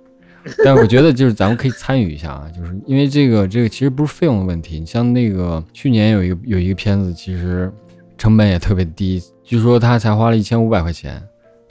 [0.64, 4.80] 但我觉得就是咱们可以参与一下啊，就是因为这个这个其实不是费用的问题。
[4.80, 7.72] 你像那个去年有一个有一个片子，其实
[8.18, 11.22] 成本也特别低，据说他才花了一千五百块钱，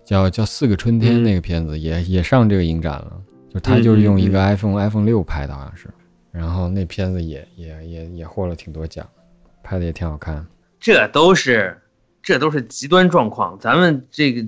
[0.05, 3.21] 叫叫《四个春天》嗯那个片子也也上这个影展了，
[3.53, 5.87] 就他就是用一个 iPhone iPhone 六拍的，好像是，
[6.31, 9.07] 然后那片子也也也也获了挺多奖，
[9.63, 10.45] 拍的也挺好看。
[10.79, 11.77] 这都是
[12.23, 13.57] 这都是极端状况。
[13.59, 14.41] 咱们这个，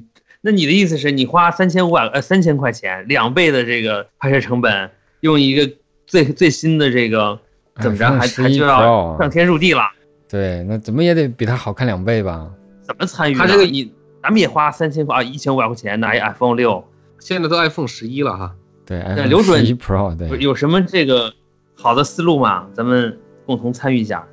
[0.45, 4.91] 那你的意思是你花三千五百呃三千块钱，两倍的这个拍摄成本，
[5.21, 5.73] 用一个
[6.05, 7.39] 最最新的这个
[7.79, 9.83] 怎么着还还就要上天入地了？
[10.27, 12.51] 对，那怎么也得比它好看两倍吧？
[12.81, 13.39] 怎么参与呢？
[13.39, 13.89] 他这个你
[14.21, 16.83] 咱们也花三千块啊一千五百块钱拿一 iPhone 六，
[17.19, 18.53] 现在都 iPhone 十一了哈，
[18.85, 21.33] 对那，iPhone 刘准11 Pro 对，有什么这个
[21.73, 22.67] 好的思路吗？
[22.73, 24.27] 咱们共同参与一下。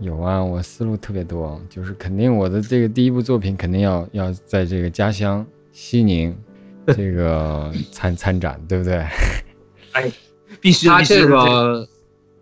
[0.00, 6.36] 有啊，我思路特别多，就是肯定我的这个第一部作品肯定要要在这个家乡西宁
[6.88, 9.04] 这个参参展，对不对？
[9.92, 10.10] 哎
[10.60, 11.88] 必须的它这个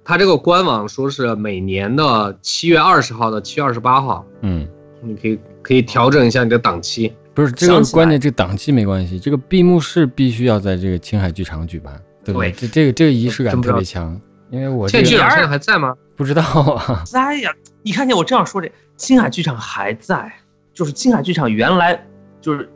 [0.04, 4.66] 他这个官网说是每年的七月二十号到七月二十八号，嗯，
[5.00, 7.12] 你可以可以调整一下你的档期。
[7.34, 11.94] 不是这个关键，这个档期没关系，这个闭幕式必须要在这个青海剧场举办，
[12.24, 12.50] 对不对？
[12.50, 15.94] 对这这个这个仪式感特别强，因为我这个现在剧场现在还在吗？
[16.16, 17.50] 不知道啊，在 呀，
[17.82, 20.32] 你看见我这样说这，青海剧场还在，
[20.74, 22.00] 就是青海剧场原来
[22.40, 22.68] 就是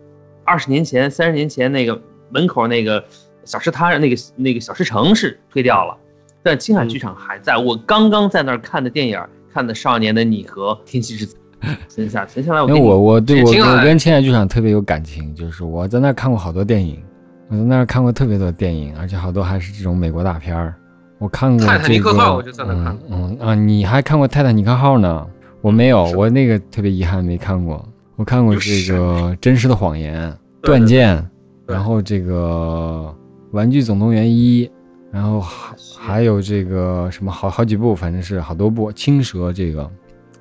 [0.44, 3.04] 二十年前、三十年前那个门口那个
[3.44, 5.96] 小吃摊那个那个小吃城是推掉了，
[6.42, 7.56] 但青海剧场还在。
[7.56, 9.20] 我刚刚在那儿看的电影，
[9.52, 11.36] 看的《少年的你》和《天气之子》，
[11.88, 12.74] 存下存下来我因。
[12.74, 17.02] 为我我对我我跟青海剧场特别有感情，就是我在那儿看过好多电影，
[17.48, 20.74] 我在那儿看过特别多电影，而且好多还是这种美国大片儿。
[21.18, 25.26] 我看过、这个、泰坦尼克号我就在那儿看嗯嗯啊，你还看过《泰坦尼克号》呢？
[25.62, 27.84] 我没有，我那个特别遗憾没看过。
[28.14, 30.30] 我看过这个《真实的谎言》、
[30.62, 31.18] 《对断剑》，
[31.66, 33.12] 然后这个
[33.56, 34.66] 《玩具总动员一》，
[35.10, 38.92] 然后还还有这个什么好好几部，反正是好多部。
[38.92, 39.90] 青蛇这个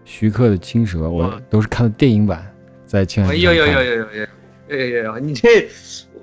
[0.03, 2.45] 徐克的青蛇，我都是看的电影版，
[2.86, 5.19] 在青海哎呦呦呦呦呦呦呦呦呦！
[5.19, 5.67] 你这
[6.13, 6.14] 我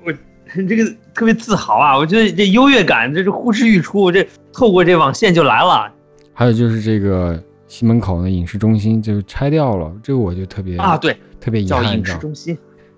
[0.68, 0.84] 这个
[1.14, 1.96] 特别自豪啊！
[1.96, 5.90] 我觉得这优越感这是呼之欲出，这透过这网线就来了
[6.34, 10.96] 还有就是这个西门口的影视中心就拆掉了，这个我就特别啊！
[10.96, 12.56] 对，特别遗憾，叫影视中心。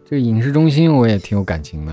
[0.09, 1.93] 这个影视中心我也挺有感情的，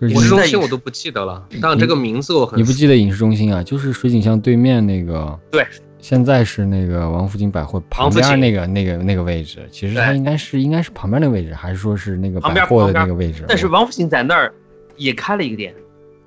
[0.00, 3.62] 就是影视中心我都不记得了，但这个名字我很你不记得影视中心啊？
[3.62, 5.64] 就是水景巷对面那个，对，
[6.00, 13.44] 现在是那个王府井百货旁边那个那个那个位置，其实它应该是应该是旁边那个位置，还是说是那个百货的边旁边那个位置？
[13.46, 14.52] 但是王府井在那儿
[15.00, 15.74] 也开了一个店，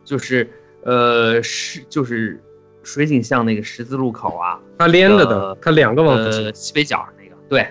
[0.03, 0.49] 就是
[0.83, 2.41] 呃是就是
[2.81, 7.67] 水井巷那个十字路口啊，它连着的呃，它两个王府井呃西北角那个，对，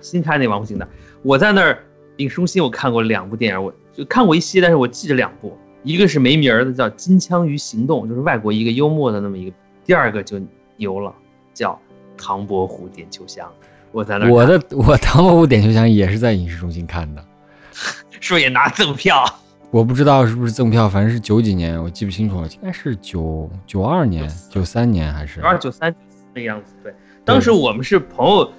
[0.00, 0.88] 新开那王府井的。
[1.22, 1.84] 我在那儿
[2.16, 10.40] 影视中心我看过两部电影，我就看过一些，但是我记着两部，一个是没名儿的叫《金枪鱼行动》，就是外国一个幽默的那么一个，第二个就
[10.76, 11.14] 牛了，
[11.52, 11.72] 叫
[12.16, 13.46] 《唐伯虎点秋香》。
[13.92, 17.24] 我在那儿我的我唐伯虎点秋香也是在影视中心看的，
[18.20, 19.24] 是不是也拿赠票？
[19.70, 25.94] 我不知道是不是赠票，反正是九几年，我记不清楚了，应该是九九二年、九三年还是九二九三
[26.32, 26.72] 那个样子。
[26.82, 26.94] 对，
[27.24, 28.50] 当时我们是朋友，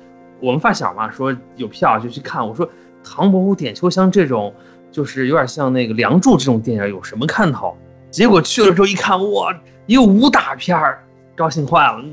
[0.41, 2.47] 我们发小嘛，说有票就去看。
[2.47, 2.67] 我说
[3.03, 4.53] 《唐伯虎点秋香》这种，
[4.91, 7.75] 就是有点像那个《梁祝》这种电影，有什么看头？
[8.11, 11.03] 结果去了之后一看，哇，一个武打片儿，
[11.35, 12.03] 高兴坏了。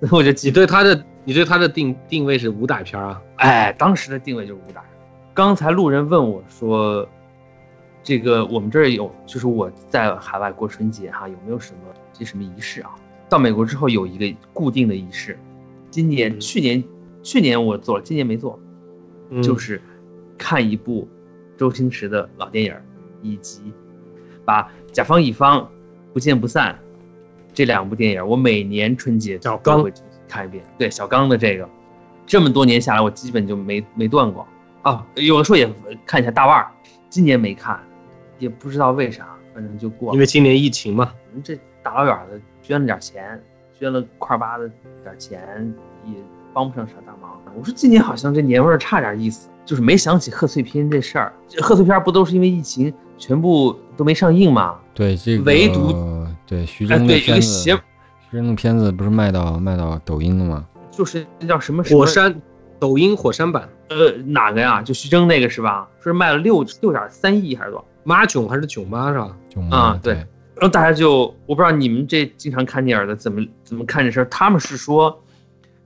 [0.00, 3.20] 然 后我就记你得，对他的你对他的定定位是武打片啊？
[3.36, 4.82] 哎，当时的定位就是武打。
[5.34, 7.08] 刚才路人问我说，
[8.08, 11.80] 这个我们这儿有，就是我在海外过春节哈，有没有什么
[12.10, 12.96] 这什么仪式啊？
[13.28, 15.38] 到美国之后有一个固定的仪式，
[15.90, 16.82] 今年、嗯去年
[17.22, 18.58] 去年我做了，今年没做，
[19.28, 19.82] 嗯就是
[20.38, 21.06] 看一部
[21.58, 22.82] 周星驰的老电影儿，
[23.20, 23.60] 以及
[24.42, 25.60] 把《甲方乙方》
[26.14, 26.72] 《不见不散》
[27.52, 29.92] 这两部电影儿，我每年春节小刚都会
[30.26, 30.64] 看一遍。
[30.78, 31.68] 对小刚的这个，
[32.24, 34.48] 这么多年下来，我基本就没没断过
[34.80, 35.06] 啊。
[35.16, 35.70] 有的时候也
[36.06, 36.70] 看一下大腕儿，
[37.10, 37.78] 今年没看，
[38.38, 40.14] 也不知道为啥，反正就过了。
[40.14, 43.40] 因为今年疫情嘛，我们这大老远的捐了点钱，
[43.78, 44.68] 捐了块八的
[45.02, 45.72] 点钱，
[46.04, 46.12] 也
[46.52, 47.40] 帮不上啥大忙。
[47.58, 51.32] 我说今年好像这年味儿差点意思，就是没想起贺岁片这事儿。
[51.48, 54.78] 这贺岁片不都是因为疫情全部都没上映吗？
[54.94, 57.78] 对这个，唯独对徐峥的片子，
[58.30, 60.66] 徐峥的片子不是卖到卖到抖音了吗？
[60.90, 62.40] 就是那叫什么什么火山，
[62.78, 64.82] 抖音火山版，呃哪个呀？
[64.82, 65.88] 就徐峥那个是吧？
[66.00, 67.84] 说是卖了六六点三亿还是多少？
[68.08, 69.36] 妈囧还是囧妈是吧？
[69.50, 74.24] 就啊对然后大家就我不知道你们这经常看电影的怎么怎么看这事儿？
[74.30, 75.22] 他们是说，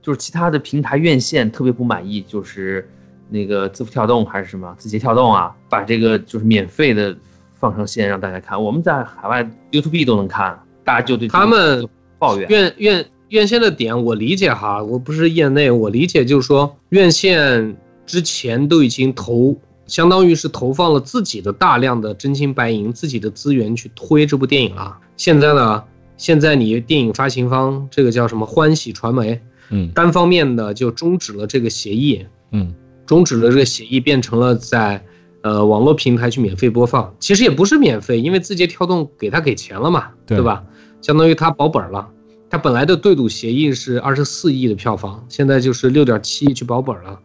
[0.01, 2.89] 就是其他的平台院线特别不满意，就是
[3.29, 7.15] 那个字符跳动还是什么字节跳动啊，把这个就是免费的
[7.59, 8.63] 放上线让大家看。
[8.63, 12.49] 我们在海外 YouTube 都能看，大家就对他们抱怨。
[12.49, 17.75] 院院院线的点我理解哈，我不是业内，我理解就是说院线
[18.07, 19.55] 之前都已经投，
[19.85, 24.97] 相当于是投放了自己的大量的真金白银、自己的资源去推这部电影了。
[25.17, 25.83] 现在呢，
[26.17, 32.73] 现在你电影发行方这个叫什么欢喜传媒，嗯单方面的就终止了这个协议，嗯
[33.05, 35.03] 终止了这个协议，变成了在
[35.41, 37.13] 呃网络平台去免费播放。
[37.19, 40.63] 其实也不是免费，因为字节跳动给他给钱了嘛，对对吧？
[41.01, 42.09] 相当于他保本了。
[42.49, 47.19] 他本来的对赌协议是二十四亿的票房，现在就是六点七亿去保本了。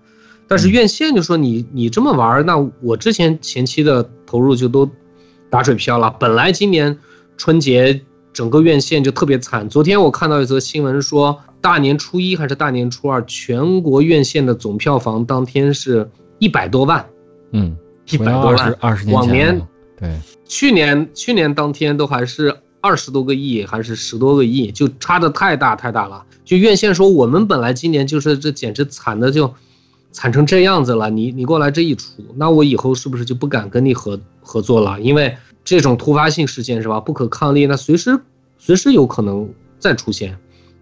[0.49, 4.91] 但是院线就说你你这么玩儿，那我之前前期的投入就都
[5.51, 6.11] 打水漂了。
[6.19, 6.99] 本来今年
[7.37, 8.01] 春节
[8.33, 9.69] 整个院线就特别惨。
[9.69, 17.05] 昨天我看到一则新闻说，大年初一还是大年初二，全国院线的总票房当天是一百多万，
[17.53, 17.77] 嗯，
[18.11, 18.75] 一百多万。
[18.81, 19.69] 二十年前往年
[19.99, 26.25] 对去年去年当天都还是二十多个亿，还是十多个亿，就差的太大太大了。
[26.45, 29.53] 就院线说我们本来今年就是这简直惨的就
[30.19, 35.01] 惨成这样子了，你你过来这一出，那我以后是不是就不敢跟你合合作了？
[35.01, 38.19] 因为这种突发性事件是吧，不可抗力，那随时
[38.59, 39.49] 随时有可能
[39.79, 40.37] 再出现。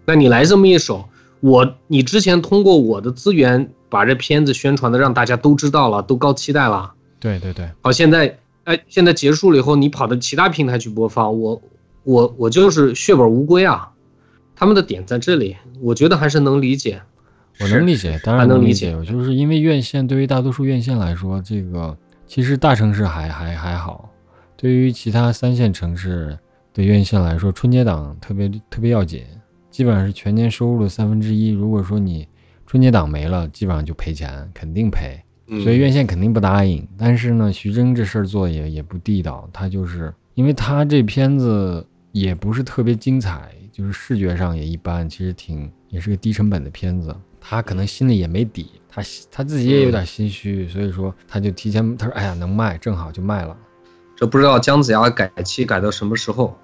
[0.05, 1.07] 那你来这么一手，
[1.39, 6.91] 我你之前通过我的资源把这片子宣传的让大家都知道了，都高期待了。
[7.19, 11.61] 对对对，好，现在哎，现在结束了以后，你跑到其他平台去播放，我
[12.03, 13.91] 我我就是血本无归啊。
[14.55, 17.03] 他们的点在这里，我觉得还是能理解。
[17.59, 18.91] 我能理解，当然能理理解。
[18.91, 24.09] 解就是因为院线对于大多数院线来说，这个其实大城市还还还好，
[24.55, 26.37] 对于其他三线城市
[26.73, 29.23] 的院线来说，春节档特别特别要紧，
[29.71, 31.49] 基本上是全年收入的三分之一。
[31.49, 32.27] 如果说你
[32.65, 35.19] 春节档没了，基本上就赔钱，肯定赔。
[35.63, 36.85] 所以院线肯定不答应。
[36.97, 47.15] 但是呢，徐峥这事儿做得也也不地道，他就是因为他这片子也不是特别精彩，就是视觉上也一般，其实挺也是个低成本的片子。
[47.49, 53.55] 他可能心里也没底，他他自己也有点心虚，所以说他就提前他说哎呀能卖，正好就卖了。
[54.17, 56.57] 这不知道姜子牙改期改到什么时候。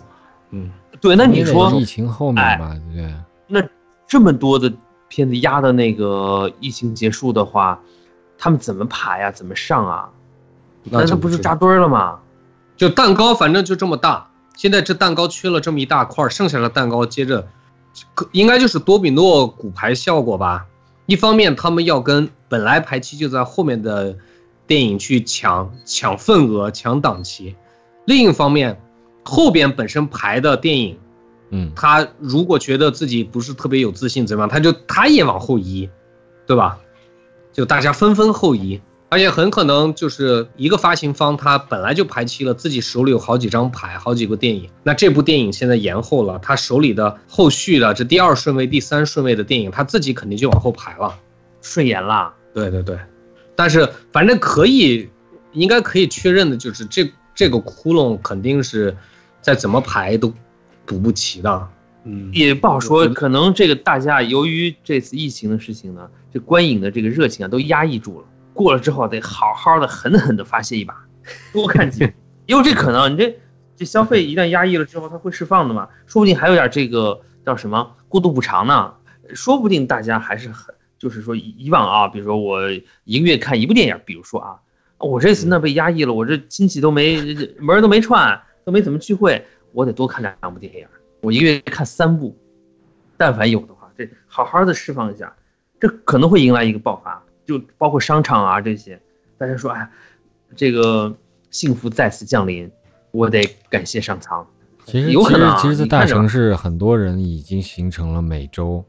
[0.50, 0.70] 嗯，
[1.00, 3.16] 对，那你说疫情后面哎吧，对不对？
[3.48, 3.66] 那
[4.06, 4.72] 这么多的
[5.08, 7.80] 片子压的那个疫情结束的话，
[8.38, 9.32] 他们怎么排呀？
[9.32, 10.10] 怎么上啊？
[10.84, 12.20] 那他不是扎堆儿了吗？
[12.76, 14.28] 就蛋糕，反正就这么大。
[14.58, 17.48] 现在这蛋糕缺了这么一大块，剩下的蛋糕接着，
[18.34, 20.66] 应该就是多比诺骨牌效果吧。
[21.06, 24.16] 一方面，他们要跟本来排期就在后面的
[24.66, 27.56] 电影去抢抢份额、抢档期；
[28.06, 28.80] 另一方面，
[29.24, 30.98] 后边本身排的电影，
[31.50, 35.90] 嗯，他如果觉得自己不是特别有自信，怎么样，他就他也往后移，
[36.48, 36.80] 对吧？
[37.52, 38.82] 就大家纷纷后移，
[39.14, 44.68] 而且很可能就是一个发行方，他本来就排期了，自己手里有好几张牌，好几个电影。
[44.82, 51.16] 那这部电影现在延后了，他手里的后续的这第二顺位、第三顺位的电影，他自己肯定就往后排了。
[51.62, 52.98] 顺延了，对对对，
[53.56, 55.08] 但是反正可以，
[55.52, 58.98] 应该可以确认的就是这这个窟窿肯定是
[59.44, 60.34] 再怎么排都
[60.88, 61.68] 补不齐的。
[62.06, 68.26] 嗯，也不好说，可能这个大家由于这次疫情的事情呢，这观影的这个热情啊都压抑住了。
[68.54, 71.06] 过了之后得好好的、狠狠的发泄一把，
[71.52, 72.14] 多看几部，
[72.46, 73.12] 也有这可能。
[73.12, 73.40] 你这
[73.76, 78.94] 这消费一旦压抑了之后，它会释放的嘛，说不定还有点这个叫什么过度补偿呢。
[79.34, 82.70] 说不定大家还是很，就是说以以往啊，比如说我
[83.06, 84.60] 一个月看一部电影，比如说啊，
[85.00, 87.18] 我这次那被压抑了，我这亲戚都没
[87.60, 90.86] 门儿都没串，都没怎么聚会，我得多看两部电影。
[91.22, 92.38] 我一个月看三部，
[93.16, 95.34] 但凡有的话，这好好的释放一下，
[95.80, 99.00] 这可能会迎来一个爆发，就包括商场啊这些，
[99.38, 99.90] 大家说，哎，
[100.56, 101.16] 这个
[101.52, 102.70] 幸福再次降临，
[103.12, 104.46] 我得感谢上苍。
[104.86, 108.84] 其实有可能啊其实其实，在大城市，很多人已经形成了每周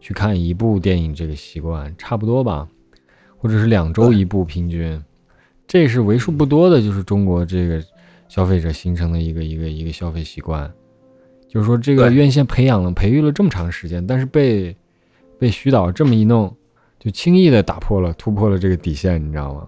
[0.00, 2.68] 去看一部电影这个习惯，差不多吧，
[3.38, 5.02] 或者是两周一部平均，
[5.66, 7.82] 这是为数不多的，就是中国这个
[8.28, 10.70] 消费者形成的一个一个一个消费习惯。
[11.48, 14.76] 就是说，这个院线培养了、培育了这么长时间，但是被
[15.38, 16.54] 被徐导这么一弄，
[17.08, 19.66] 就轻易的打破了、突破了这个底线，你知道吗？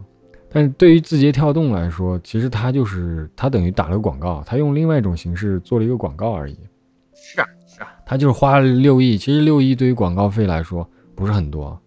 [0.52, 6.58] 但是对于字节跳动来说，其实它就是它等于打了个广告，它用另外一种形式做了一个广告而已。
[7.14, 11.80] 是啊是啊，它就是花了六亿，其实六亿对于广告费来说不是很多，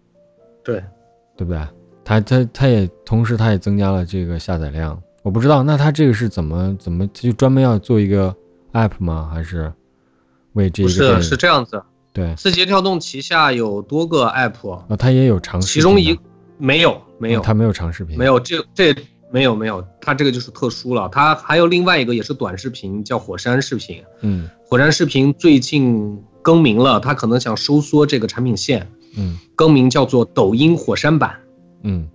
[0.64, 0.82] 对，
[1.36, 1.60] 对不对？
[2.02, 8.34] 它它它也同时它也增加了这个下载量，我不知道，那它这个是怎么怎么就专门要做一个
[8.72, 9.30] app 吗？
[9.32, 9.72] 还是
[10.54, 11.80] 为这不是个是这样子。
[12.14, 16.18] 对字节跳动旗下有多个 app，啊，它也有长视频，其中一
[16.56, 18.94] 没有没有哦它没有长视频，没有这这
[19.32, 21.08] 没有没有，它这个就是特殊了。
[21.10, 24.00] 它还有另外一个也是短视频，叫火山视频。
[24.20, 31.40] 嗯火山视频最近更名了，它可能想收缩这个产品线，嗯更名叫做抖音火山版。
[31.82, 32.08] 嗯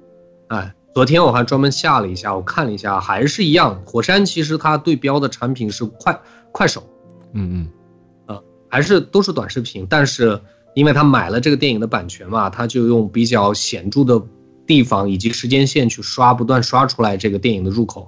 [0.47, 3.81] 哎，昨天我还专门下了一下，我看了一下，还是一样。
[3.85, 6.17] 火山其实它对标的产品是快
[6.53, 6.81] 快手，
[7.33, 7.69] 嗯嗯
[8.69, 10.39] 还是都是短视频，但是
[10.75, 14.21] 因为他买了这个电影的版权嘛，他就用比较显著的
[14.65, 18.07] 地方以及时间线去刷，不断刷出来这个电影的入口。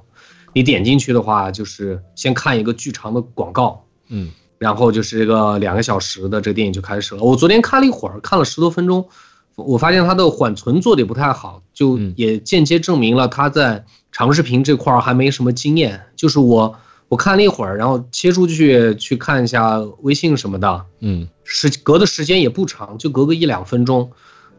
[0.53, 7.24] 你点进去的话，就是先看一个巨长的广告，嗯然后就是这个两个小时的这个电影就开始了。
[7.24, 9.07] 我昨天看了一会儿，看了十多分钟，
[9.55, 16.01] 我发现它的缓存做的也不太好，就嗯也间接证明了他在长视频这块儿还没什么经验。
[16.16, 16.78] 就是我
[17.12, 24.09] 我看了一会儿，然后切出去去看一下微信什么的，嗯时隔的时间也不长，就隔个一两分钟，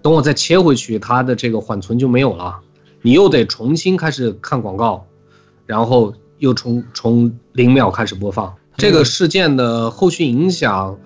[0.02, 2.60] 等我再切回去，它的这个缓存就没有了，
[3.00, 5.06] 你又得重新开始看广告，
[5.64, 8.54] 然后又从从零秒开始播放。
[8.76, 10.98] 这个事件的后续影响，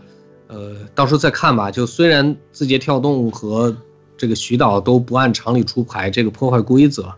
[0.49, 1.71] 呃，到时候再看吧。
[1.71, 3.77] 就虽然字节跳动和
[4.17, 7.15] 这个徐导都不按常理出牌，这个破坏规则，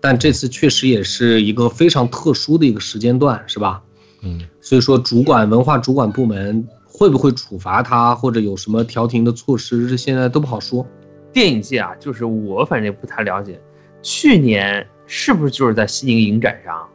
[0.00, 3.82] 但这次确实也是一个非常特殊的一个时间段，是吧？
[4.22, 10.84] 嗯所以说，主管文化主管部门会不会处罚他，或者有什么调停的措施，这现在都不好说。
[11.32, 13.60] 电影界啊，就是我反正也不太了解，
[14.02, 16.88] 去年是不是就是在西宁影展上，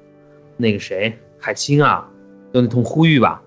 [0.57, 2.09] 那个谁海清啊，
[2.53, 3.41] 有那通呼吁吧？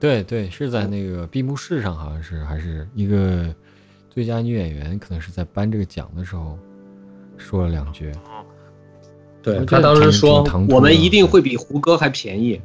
[0.00, 3.54] 对对，是在那个闭幕式上，好像是还是一个
[4.10, 6.58] 最佳女演员，可能是在颁这个奖的时候
[7.38, 8.12] 说了两句。
[9.42, 12.60] 对他当时说我们一定会比胡歌还便宜。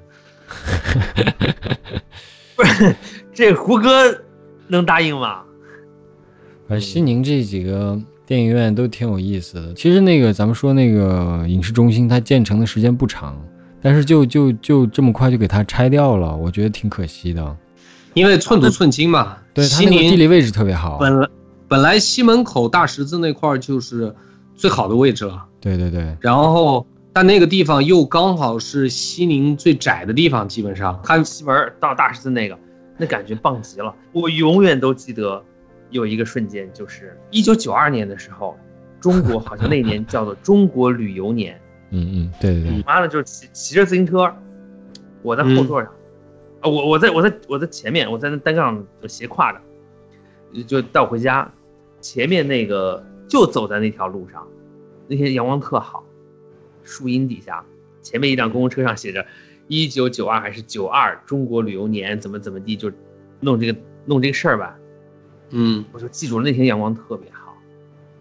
[2.55, 2.95] 不是
[3.33, 3.89] 这胡歌
[4.67, 5.41] 能答应吗？
[6.67, 9.73] 反正西宁这几个电影院都挺有意思的。
[9.73, 13.39] 其实那个咱们说那个影视中心，它建成的时间不长，
[13.81, 17.57] 但是就就就这么快就给它拆掉了，我觉得挺可惜的。
[18.15, 20.97] 因为寸土寸金嘛，对，它西那个地理位置特别好。
[20.97, 21.27] 本来
[21.67, 24.13] 本来西门口大十字那块儿就是
[24.57, 32.57] 最好的位置了，对对对，然后但那个地方又刚好是西宁最窄的地方，基本上看西门到大十字那个，
[32.97, 33.95] 那感觉棒极了。
[34.11, 35.41] 我永远都记得
[35.91, 38.57] 有一个瞬间，就是一九九二年的时候，
[38.99, 41.57] 中国好像那年叫做中国旅游年。
[41.91, 44.29] 嗯嗯，对对对，完了就是骑骑着自行车，
[45.21, 45.89] 我在后座上，
[46.59, 51.49] 啊、我我在我在我在前面，我在那单杠上斜挎着，就带我回家。
[52.01, 54.47] 前面那个就走在那条路上，
[55.07, 56.03] 那天阳光特好，
[56.83, 57.65] 树荫底下，
[58.01, 59.25] 前面一辆公共车上写着
[59.67, 62.91] 一九九二还是九二中国旅游年怎么怎么地，就
[63.39, 64.77] 弄这个弄这个事儿吧。
[65.49, 67.55] 嗯，我就记住了那天阳光特别好。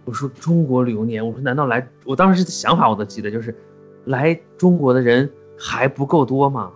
[0.04, 1.88] 我说中国旅游年，我说难道来？
[2.04, 3.54] 我当时的想法我都记得，就是
[4.04, 5.28] 来中国的人
[5.58, 6.72] 还不够多吗？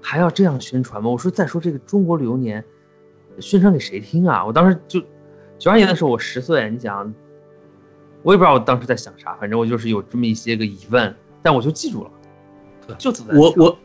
[0.00, 1.10] 还要这样宣传吗？
[1.10, 2.64] 我说再说这个中国旅游年，
[3.40, 4.46] 宣传给谁听啊？
[4.46, 5.00] 我当时就
[5.58, 7.12] 九二年的时候我十岁，你想，
[8.28, 12.10] 我也不知道我当时在想啥，反正我就是有这么一些个疑问，但我就记住了，
[12.98, 13.78] 就我我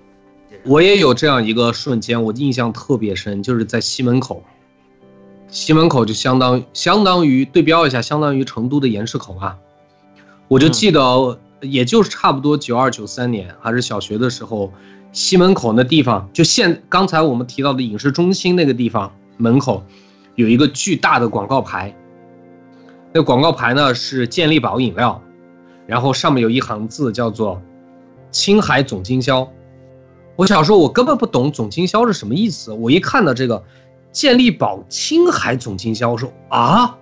[0.66, 4.44] 我也有这样一个瞬间，我印象特别深，就是在西门口。
[5.48, 9.58] 西门口就相当相当于对标一下，相当于成都的盐市口啊。
[10.50, 14.74] 我就记得，也就是差不多九二九三年，还是小学的时候，
[15.14, 19.86] 西门口那地方，就现刚才我们提到的影视中心那个地方门口，
[20.36, 21.96] 有一个巨大的广告牌。
[23.14, 25.22] 那广告牌呢是健力宝饮料，
[25.86, 27.62] 然后上面有一行字叫做
[28.32, 29.48] “青海总经销”。
[30.36, 33.64] 我小时候我根本不懂总经销是什么意思，我一看到这个
[34.12, 36.98] 健力宝青海总经销，我说啊，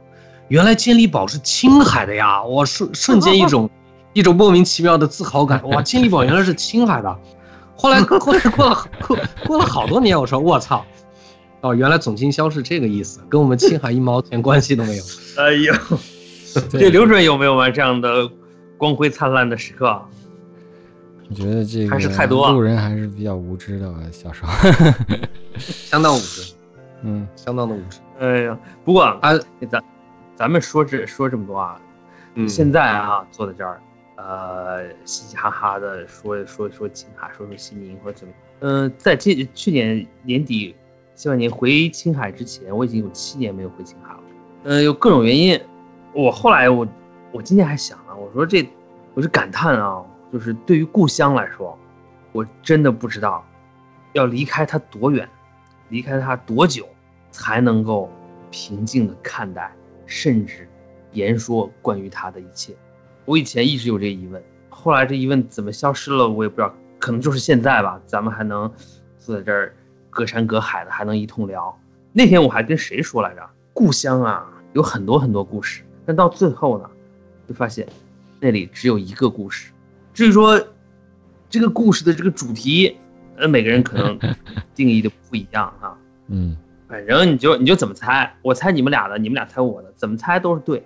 [0.49, 2.43] 原来健力宝是青海的呀！
[2.43, 3.69] 我瞬瞬间一种
[4.11, 7.17] 一种莫名其妙的自豪感，哇，健力宝原来是青海的。
[7.77, 10.85] 后来后来过了过过了好多年，我说我操，
[11.61, 15.03] 哦，原来总经销是这个意思，跟我们青海一毛钱关系都没有。
[15.37, 15.73] 哎呦，
[16.69, 18.29] 这刘主任有没有啊这样的
[18.77, 20.01] 光辉灿烂的时刻？
[21.29, 24.51] 我觉得这个还是太多啊路人还是比较无知的，小时候。
[25.57, 26.53] 相当无知，
[27.03, 27.99] 嗯相当的无知。
[28.19, 29.33] 哎呀，不过啊，
[29.69, 29.81] 咱
[30.35, 31.79] 咱们说这说这么多啊，
[32.35, 33.79] 嗯，现在啊坐在这儿，
[34.17, 38.41] 呃，嘻嘻哈哈的说说说青海，说说西宁或者怎么样。
[38.63, 40.75] 嗯、在这去年年底
[41.21, 44.19] 下半年回青海之前，我已经有七年没有回青海了。
[44.63, 45.61] 嗯、有各种原因。
[46.15, 46.87] 我后来我
[47.31, 48.67] 我今天还想啊，我说这
[49.13, 50.03] 我是感叹啊，
[50.33, 51.77] 就是对于故乡来说，
[52.31, 53.45] 我真的不知道
[54.13, 55.29] 要离开它多远，
[55.89, 56.89] 离开它多久，
[57.29, 58.09] 才能够
[58.49, 59.71] 平静的看待，
[60.07, 60.67] 甚至
[61.11, 62.73] 言说关于它的一切。
[63.25, 68.73] 我以前一直有这个疑问，后来这疑问怎么消失了，我也不知道，可能就是现在吧，咱们还能
[69.19, 69.75] 坐在这儿
[70.11, 71.75] 隔山隔海的，还能一通聊。
[72.13, 73.41] 那天我还跟谁说来着？
[73.73, 76.87] 故乡啊，有很多很多故事，但到最后呢，
[77.47, 77.87] 就发现
[78.39, 79.71] 那里只有一个故事。
[80.13, 80.61] 至于说
[81.49, 82.97] 这个故事的这个主题，
[83.37, 84.19] 呃，每个人可能
[84.75, 85.97] 定义的不一样啊。
[86.27, 86.55] 嗯
[86.91, 90.83] 反正你就你就怎么猜，我猜你们俩的，你们俩猜我的，怎么猜都是对，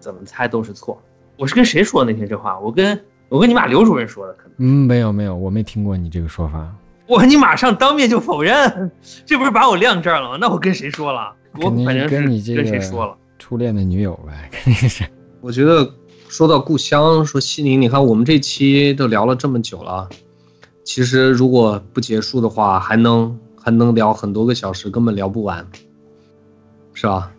[0.00, 0.98] 怎么猜都是错。
[1.36, 2.58] 我是跟谁说的那天这话？
[2.58, 2.98] 我跟
[3.28, 6.74] 我跟你把刘主任说的，可能嗯，没有没有，我没听过你这个说法。
[7.06, 8.90] 我你马上当面就否认，
[9.26, 10.38] 这不是把我晾这儿了吗？
[10.40, 11.32] 那我跟谁说了？
[11.60, 13.16] 我肯定是反正跟你这跟谁个说了。
[13.38, 15.04] 初恋的女友呗，肯定是。
[15.40, 15.92] 我觉得
[16.28, 20.08] 说到故乡，说西宁，你看我们这期都聊了这么久了，
[20.84, 25.66] 其实如果不结束的话，还能还能聊很多个小时，根本聊不完，
[26.94, 27.32] 是吧？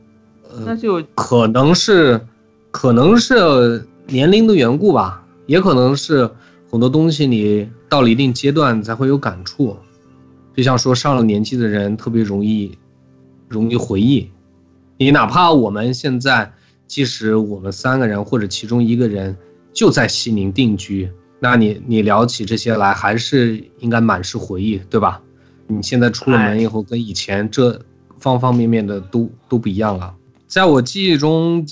[0.66, 2.22] 那就可能是，
[2.70, 6.30] 可能是年龄的缘故吧，也可能是
[6.70, 9.78] 很多东西你到了一定阶段才会有感触，
[10.56, 12.76] 就像说上了年纪的人特别容易，
[13.48, 14.32] 容易回忆。
[14.98, 16.52] 你哪怕我们现在，
[16.88, 19.38] 即使我们三个人或者其中一个人
[19.74, 21.08] 就在西宁定居，
[21.39, 25.22] 那你你聊起这些来，还是应该满是回忆，对吧？
[25.68, 27.80] 你现在出了门以后，跟以前这
[28.18, 30.16] 方方面面的都都不一样了。
[30.48, 31.64] 在我记忆中，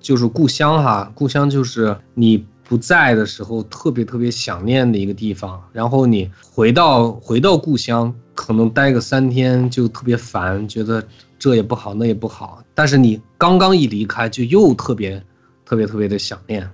[0.00, 5.62] 就是故乡哈，故乡就是你不在的时候特别特别想念的一个地方。
[5.72, 11.06] 然后你回到回到故乡，可能待个三天就特别烦，觉得
[11.38, 12.62] 这也不好那也不好。
[12.74, 15.22] 但是你刚刚一离开，就又特别
[15.64, 16.68] 特别特别的想念。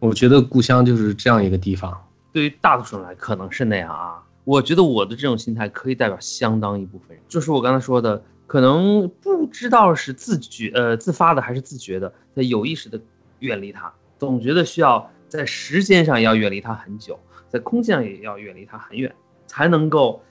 [0.00, 1.96] 我觉得故乡就是这样一个地方。
[2.32, 4.22] 对于大多数人来可能是那样啊。
[4.44, 12.98] 我觉得我的这种心态可以代表相当一部分人，就是我刚才说的，可能不知道是自觉呃自发的还是自觉的，在有意识的
[13.40, 17.18] 远离它，总觉得需要在时间上要远离它很久，
[17.48, 19.14] 在空间上也要远离它很远，
[19.46, 20.22] 才能够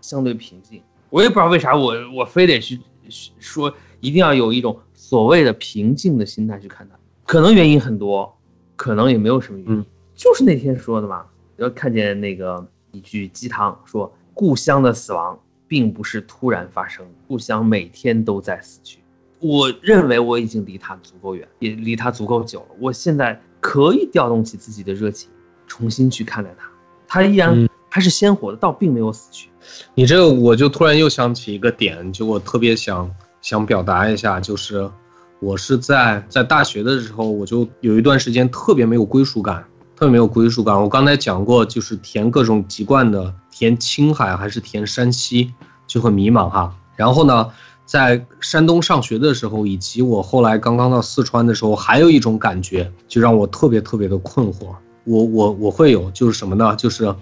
[0.00, 0.82] 相对平静。
[1.10, 2.80] 我也不知道为啥我我非得去
[3.38, 8.36] 说一定要有一种所谓的平静的心态去看它，可能原因很多，
[8.76, 11.26] 可能也没有什么原因，嗯就是那天说的嘛。
[11.56, 15.38] 然后看见那个一句鸡汤说，故乡的死亡
[15.68, 18.98] 并不是突然发生，故乡每天都在死去。
[19.38, 22.66] 我认为我已经离它足够远，也离它足够久了。
[22.80, 25.30] 我现在可以调动起自己的热情，
[25.66, 26.68] 重新去看待它，
[27.08, 29.48] 它依然嗯还是鲜活的，倒并没有死去。
[29.94, 33.10] 你这个我就突然又想起一个点，就我特别想
[33.40, 34.86] 想表达一下，就是
[35.40, 39.64] 我是在在大学的时候，我就有一段时间特别没有归属感，
[39.96, 40.78] 特别没有归属感。
[40.78, 45.54] 我刚才讲过，就是填各种籍贯的，填青海还是填山西，
[45.86, 46.76] 就很迷茫哈。
[46.96, 47.50] 然后呢，
[47.86, 54.74] 在山东上学的时候，以及我后来刚刚到四川的时候，还有一种感觉，就让我特别特别的困惑。
[55.04, 56.74] 我我我会有就是什么呢？
[56.76, 57.14] 就是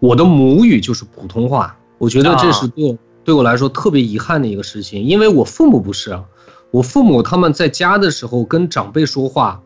[0.00, 6.24] 我的母语就是普通话，我觉得这是对我、对我来说特别遗憾的一个事情，因为我父母不是啊，
[6.70, 9.60] 我父母他们在家的时候跟长辈说话，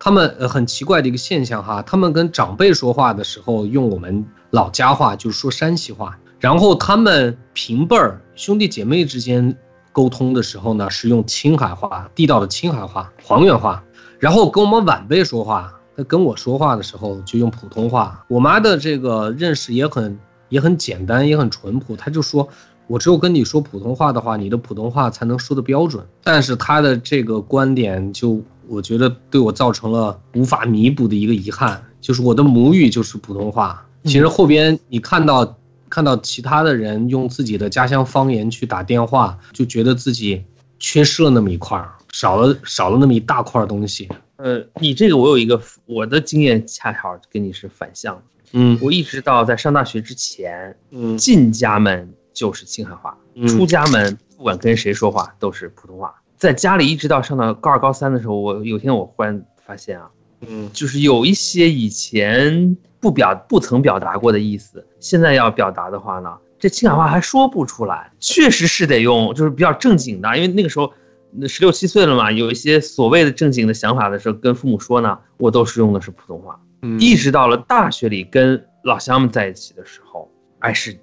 [0.00, 9.56] 他们呃很奇怪的一个现象哈，他们跟长辈说话的时候用我们老家话，就是说山西话，然后他们平辈儿兄弟姐妹之间
[9.96, 13.82] 沟通的时候呢，是用青海话，地道的青海话、黄原话，
[14.18, 15.72] 然后跟我们晚辈说话。
[15.96, 18.22] 他跟我说话的时候就用普通话。
[18.28, 20.18] 我妈的这个认识也很
[20.50, 21.96] 也很简单，也很淳朴。
[21.96, 22.46] 她就说，
[22.88, 26.06] 我只有跟你说普通话的话，你的普通话才能说的标准。
[26.22, 33.82] 但是她的这个观点，就我觉得对我造成了无法弥补的一个遗憾，就是我的母语就是普通话。
[34.04, 35.56] 其实后边你看到
[35.88, 40.44] 看到其他的人用自己的家乡方言去打电话，就觉得自己
[40.78, 44.08] 缺失了那么一块儿，少了少了那么一大块东西。
[44.36, 48.22] 呃，你这个我有一个我的经验恰好跟你是反向的。
[48.52, 56.14] 嗯我一直到在上大学之前，嗯进家门就是青海话，嗯出家门不管跟谁说话都是普通话。
[56.36, 60.10] 在家里一直到上到高二高三的时候，我有天我忽然发现啊，
[60.46, 70.92] 嗯就是有一些以前不表不曾表达过的意思，现在要表达的话呢，这青海话还说不出来，确实是得用就是比较正经的，因为那个时候
[71.30, 76.58] 那十六七岁了嘛，有一些所谓的正经的想法的时候，跟父母说呢，我都是用的是普通话。
[76.82, 80.96] 嗯一直到了大学里跟老乡们在一起的时候，哎是，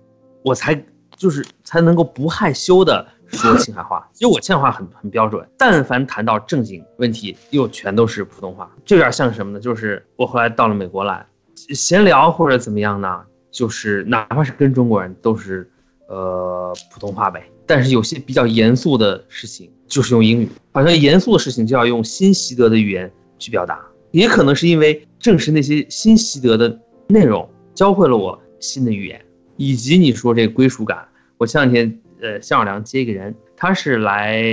[0.44, 0.82] 我才
[1.16, 4.08] 就是才能够不害羞的说青海话。
[4.14, 8.72] 其实我青海话很很标准，但凡谈到正经问题，又全都是普通话。
[8.86, 9.60] 这有点像什么呢？
[9.60, 11.26] 就是我后来到了美国来，
[11.56, 13.22] 闲聊或者怎么样呢？
[13.52, 15.70] 就是哪怕是跟中国人都是
[16.08, 17.44] 呃普通话呗。
[17.66, 23.10] 但是有些比较严肃的事情就是用英语，好像严肃的事情就要用新习得的语言
[23.40, 23.80] 去表达。
[24.12, 29.20] 也可能是因为正是那些新习得的内容教会了我新的语言，
[29.56, 31.08] 以及你说这归属感。
[31.38, 34.44] 我前两天呃向小良接一个人，他是来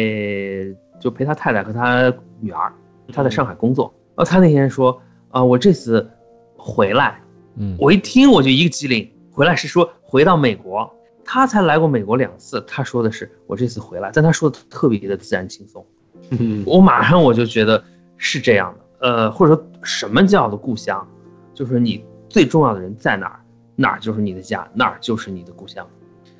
[1.00, 2.72] 就陪他太太和他女儿，
[3.12, 3.92] 他在上海工作。
[4.16, 5.00] 然后他那天说
[5.30, 6.10] 啊、我这次
[6.60, 7.20] 回来，
[7.56, 10.92] 嗯，我一听我就一个机灵，回来是说回到美国。
[11.22, 15.86] 他才来过美国两次，他说的是我这次回来，但他说的特别的自然轻松。
[16.30, 16.64] 嗯。
[16.66, 17.82] 我马上我就觉得
[18.16, 21.06] 是这样的，呃，或者说什么叫做故乡，
[21.54, 23.40] 就是你最重要的人在哪儿，
[23.76, 25.86] 哪儿就是你的家，哪儿就是你的故乡。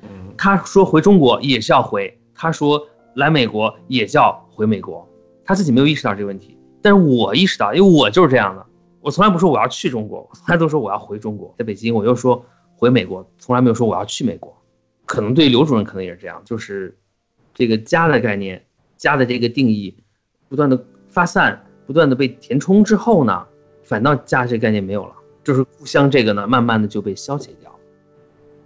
[0.01, 0.33] 嗯。
[0.37, 2.85] 他说回中国也是要回，他说
[3.15, 5.07] 来美国也叫回美国，
[5.45, 8.65] 他自己没有意识到这个问题，但是我意识到，因为我就是这样的，
[9.01, 12.45] 我从来不说我要去中国，我从来都说我要回中国，在北京我又说
[12.75, 14.55] 回美国，从来没有说我要去美国，
[15.05, 16.97] 可能对刘主任可能也是这样，就是
[17.53, 18.63] 这个家的概念，
[18.97, 19.95] 家的这个定义
[20.47, 23.45] 不断的发散，不断的被填充之后呢，
[23.83, 27.75] 反倒家这个概念没有了，就是故乡这个呢，慢慢的就被消解掉。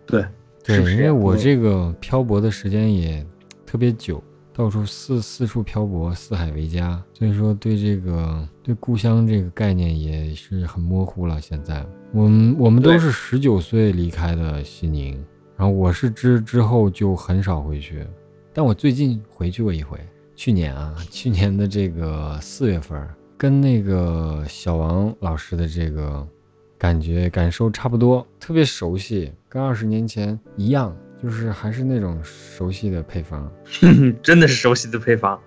[0.05, 0.25] 对，
[0.63, 3.25] 对，因为我嗯这个漂泊的时间也
[3.65, 4.21] 特别久，
[4.57, 11.41] 到处四四处漂泊，四海为家，所以说对这个对故乡这个概念也是很模糊了。
[11.41, 11.85] 现在。
[12.13, 15.13] 我们我们都是十九岁离开的西宁，
[15.57, 18.07] 然后我是之之后就很少回去，
[18.53, 19.99] 但我最近回去过一回，
[20.37, 26.25] 去年啊， 去年的这个四月份儿，跟那个小王老师的这个
[26.77, 30.95] 感觉感受差不多，特别熟悉，跟二十年前一样，
[31.25, 33.51] 就是还是那种熟悉的配方。
[34.21, 35.39] 真的是熟悉的配方，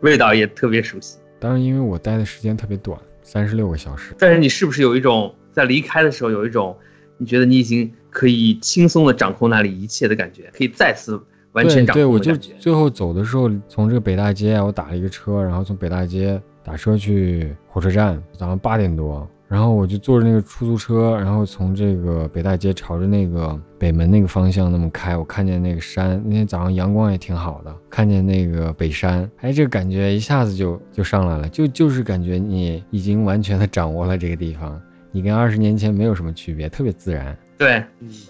[0.00, 1.18] 味道也特别熟悉。
[1.38, 4.14] 当然，因为我待的时间特别短，三十六个小时。
[4.18, 6.74] 但是你是不是有一种在离开的时候有一种，
[7.18, 11.20] 你觉得你已经可以轻松的掌控那里一切的感觉，可以再次
[11.52, 12.34] 完全掌对对，我就？
[12.58, 34.80] 最后走的时候，从这个北大街啊，我打了一个车，然后从北大街打车去火车站，早上八点多，然后我就坐着那个出租车，然后从这个北大街朝着那个北门那个方向那么开，我看见那个山，那天早上阳光也挺好的，看见那个北山，哎，这个感觉一下子就就上来了，就就是感觉你已经完全的掌握了这个地方，
[35.12, 37.36] 你跟二十年前没有什么区别，特别自然。
[37.58, 37.82] 对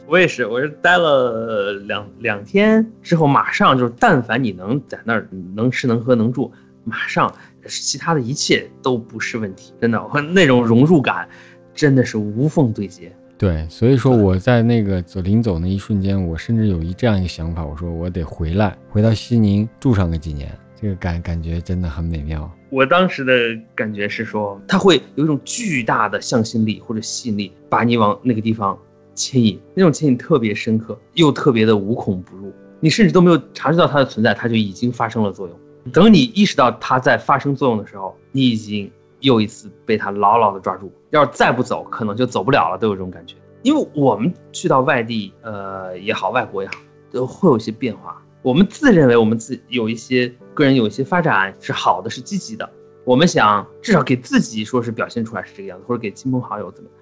[0.07, 6.53] 我也是，我是待了两两天之后，马上就是，但凡你能在那儿能吃能喝能住，
[6.87, 7.35] 马上
[7.67, 11.29] 其他的一切都不是问题，真的，我那种融入感
[11.75, 13.13] 真的是无缝对接。
[13.37, 20.51] 对，所以说我在那个走临走那一瞬间，我甚至有一这样一个想法，我说我得回来，回到西宁住上个几年，
[20.81, 22.51] 这个感感觉真的很美妙。
[22.71, 23.33] 我当时的
[23.75, 28.79] 感觉是说，它会有一种巨大的向心力或者吸引力，把你往那个地方
[29.15, 35.59] 牵引，那种牵引特别深刻，又特别的无孔不入，你甚至都没有察觉到它的存在，它就已经发生了作用。
[35.93, 38.91] 等你意识到它在发生作用的时候，你已经
[39.21, 40.93] 又一次被它牢牢的抓住。
[41.11, 43.35] 要是再不走，可能就走不了了，都有这种感觉。
[43.63, 46.75] 因为我们去到外地，呃也好，外国也好，
[47.11, 48.23] 都会有一些变化。
[48.43, 52.71] 我们自认为我们自有一些个人有一些发展是好的，是积极的。
[53.05, 57.01] 我们想至少给自己说是表现出来是这个样子，或者给亲朋好友怎么样。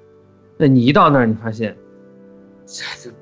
[0.56, 1.76] 那你一到那儿，你发现，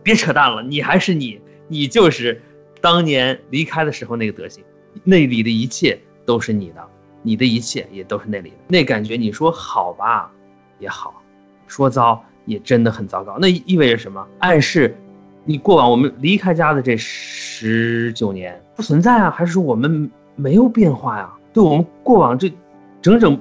[0.02, 2.42] 别扯淡了，你还是你，你就是
[2.80, 4.62] 当年离开的时候那个德行，
[5.04, 6.84] 那里的一切都是你的，
[7.22, 8.56] 你的一切也都是那里的。
[8.68, 10.30] 那感觉你说好吧
[10.78, 11.22] 也好，
[11.66, 13.38] 说糟也真的很糟糕。
[13.40, 14.26] 那意味着什么？
[14.38, 14.96] 暗示
[15.44, 21.32] 你过往我们离开家的这十九年不存在啊，还是说我们没有变化呀？
[21.52, 22.52] 对我们过往这
[23.00, 23.38] 整整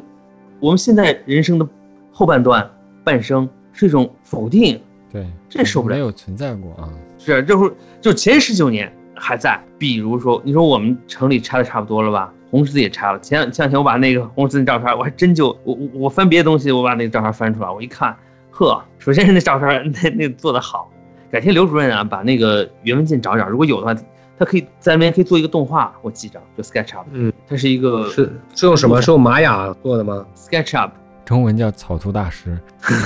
[0.60, 1.68] 我们现在人生的
[2.12, 2.70] 后半段
[3.04, 6.90] 半生是一种否定，对，这受不了没有存在过啊。
[7.18, 8.92] 是就是就前十九年
[9.22, 9.60] 还在。
[9.78, 12.34] 比如说，你说我们城里拆的差不多了吧？
[12.50, 13.20] 红十字也拆了。
[13.20, 18.18] 前两前两天我把那个红十字的照片，我还真就我我我翻别的东西，我把那个照片翻出来，我一看，
[18.50, 20.92] 呵，首先是那照片 那那做的好。
[21.32, 24.02] 感谢刘主任啊，把那个原文件找找，如果有的话，他
[24.40, 29.00] 它可以在那边可以做一个动画，我记着就 SketchUp，嗯，它是一个是是用什么？
[29.02, 30.90] 是用玛雅做的吗？SketchUp，
[31.26, 32.58] 中文叫草图大师。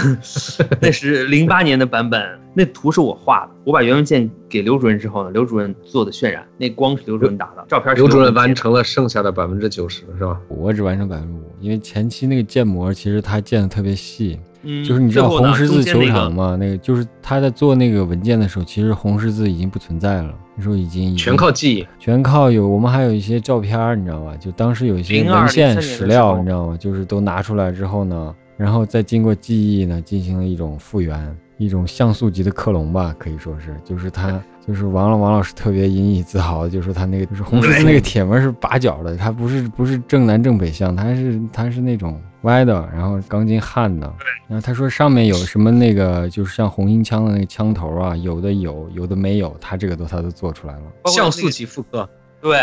[0.81, 2.21] 那是零八年的版本，
[2.53, 10.39] 那图是我画的，我把原文件给刘主任之后呢，刘主任做的渲染，那光是刘主任打的，照片是刘主任完成了剩下的百分之九十，是吧？
[10.47, 16.55] 我只完成百分之五，因为前期那个建模其实他建的特别细，嗯，就是你知道红十字球场吗？
[16.57, 21.87] 那个就是他在做那个文件的时候，其实红十字已经不存在了，那时候已经全靠记忆。
[21.99, 24.35] 全靠有我们还有一些照片儿，你知道吧？
[24.37, 26.77] 就当时有一些文献史料，你知道吗？
[26.77, 44.11] 就是都拿出来之后呢，然后再经过记忆呢，进行了一种复原，一种像素级的克隆吧，可以说是，就是他，就是王老王老师特别引以自豪，就说他那个就是红十字那个铁门是八角的，它不是不是正南正北向，它是它是那种歪的，然后钢筋焊的。
[44.47, 50.81] 然后他说上面有什么那个就是像红缨枪的那个枪头啊，有的有，有的没有，他这个都他都做出来了。
[51.07, 52.07] 像素个级复刻，
[52.41, 52.57] 对，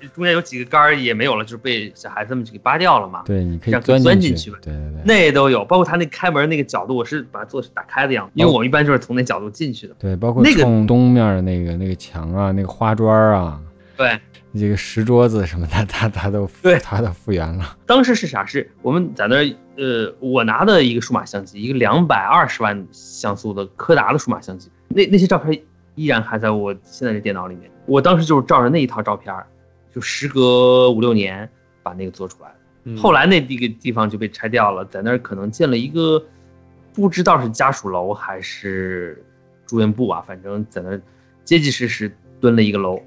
[0.00, 3.22] 那中间有几个杆儿也没有了，就是被小孩子们给扒掉了嘛。
[3.26, 4.02] 对，你可以钻进去。
[4.02, 5.02] 钻进去对对对。
[5.04, 9.94] 那都有，包括他那开门那个角度，我是把它做是打开的样子，因为我们一般就是从那角度进去的。
[9.98, 13.60] 对，包括那个东面的那个那个墙啊，那个花砖啊，
[13.96, 14.20] 对，
[14.54, 17.76] 这个石桌子什么的，他他都对他都复原了。
[17.86, 18.44] 当时是啥？
[18.44, 25.60] 是我们在那儿，呃，我拿的一个数码相机，一个两百二十万像素的柯达的数码相机，那那些照片
[25.94, 27.70] 依然还在我现在这电脑里面。
[27.86, 29.46] 我当时就是照着那一套照片儿，
[29.94, 31.48] 就时隔五六年
[31.82, 32.50] 把那个做出来
[32.96, 36.22] 后来那地个地方就被拆掉了，在那儿可能建了一个，
[36.92, 39.24] 不知道是家属楼还是
[39.66, 41.02] 住院部啊，反正在那儿
[41.44, 43.00] 结结实实蹲了一个楼，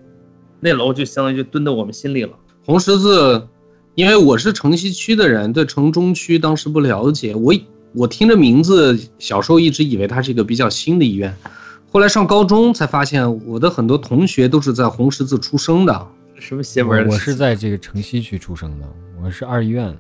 [0.59, 2.31] 那楼就相当于就蹲到我们心里了。
[2.65, 3.47] 红十字，
[3.95, 7.53] 因为我是城西区的人，对城中区当时不了解，我
[7.93, 11.35] 我听着名字，小时候一直以为它是一个比较新的医院，
[11.91, 16.07] 后来上高中才发现，我的很多同学都是在红十字出生的，
[16.39, 18.87] 什么邪门我是在这个城西区出生的，
[19.23, 19.97] 我是二医院。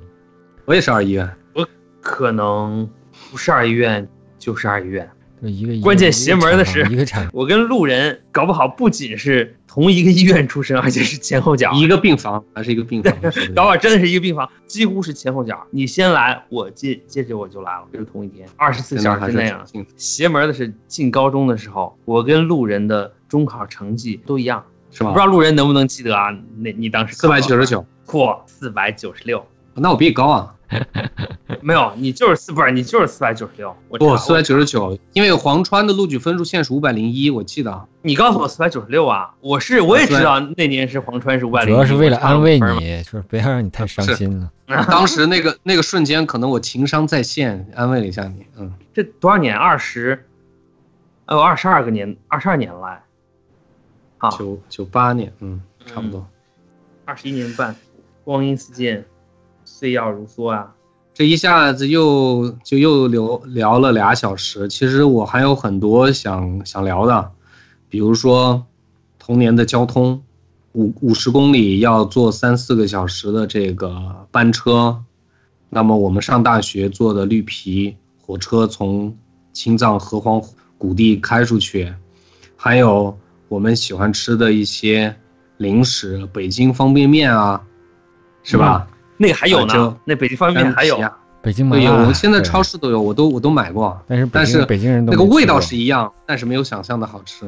[0.65, 1.27] 我也是二医院。
[1.55, 1.67] 我
[1.99, 2.87] 可能
[3.31, 4.07] 不是二医院
[4.37, 5.09] 就是二医院。
[5.41, 11.71] 对一个关键邪门的是一个产 我跟路人搞不好不仅是同一个医院出生，而且是前后脚。
[11.73, 13.13] 一个病房还是一个病房，
[13.55, 15.65] 搞不好真的是一个病房，几乎是前后脚。
[15.71, 19.63] 你先来，我接接着我就来了，就是同一天，二十四小时那样。
[19.71, 25.19] 挺邪门的是进高中的时候，我跟路人的中考成绩都一样，是吧不知？
[25.19, 26.35] 道路人能不能记得啊？
[26.57, 29.45] 那你当时四百九十九，嚯，四百九十六，
[29.75, 30.55] 那我比你高啊！
[31.61, 37.87] 没有，你就是四不是你就是四百九十六，我四百九十九，因为黄川的录取分数线是五百零一，我记得。
[38.01, 39.33] 你告诉我四百九十六啊！
[39.41, 44.51] 我是我也知道那年是黄川是五百零，主要是为了安慰你，说不要让你太伤心了。
[44.87, 48.45] 当时那个那个瞬间，可能我情商在线，安慰了一下你。
[48.57, 49.55] 嗯，这多少年？
[49.55, 50.25] 二十，
[51.25, 53.01] 呃，二十二个年，二十二年来，
[54.19, 56.25] 啊，九九八年，嗯，差不多。
[57.05, 57.75] 二十一年半，
[58.23, 59.03] 光阴似箭，
[59.79, 60.75] 岁月如梭啊！
[61.13, 67.31] 这一下子又就又聊聊了俩小时，其实我还有很多想想聊的，
[67.87, 68.65] 比如说
[69.17, 70.21] 童年的交通，
[70.73, 75.01] 五五十公里要坐三四个小时的这个班车，
[75.69, 79.17] 那么我们上大学坐的绿皮火车从
[79.53, 80.45] 青藏河湟
[80.77, 81.93] 谷地开出去，
[82.57, 85.15] 还有我们喜欢吃的一些
[85.55, 87.63] 零食，北京方便面啊，
[88.43, 88.85] 是吧？
[89.19, 90.97] 那个还有呢，那北京方便面还有
[91.41, 97.45] 北京麻对，有，辣，我现在超市都有，我都我都买过，但是但是北京人都那个味道是一样，但是没有想象的好吃，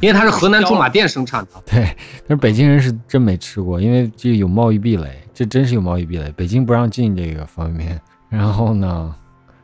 [0.00, 1.50] 因为它是河南驻马店生产的。
[1.64, 1.84] 对，
[2.26, 6.32] 但是北京人是真没吃过，因为这个有贸易壁垒，这真是有贸易壁垒。
[6.36, 9.14] 北京不让进这个方便面，然后呢，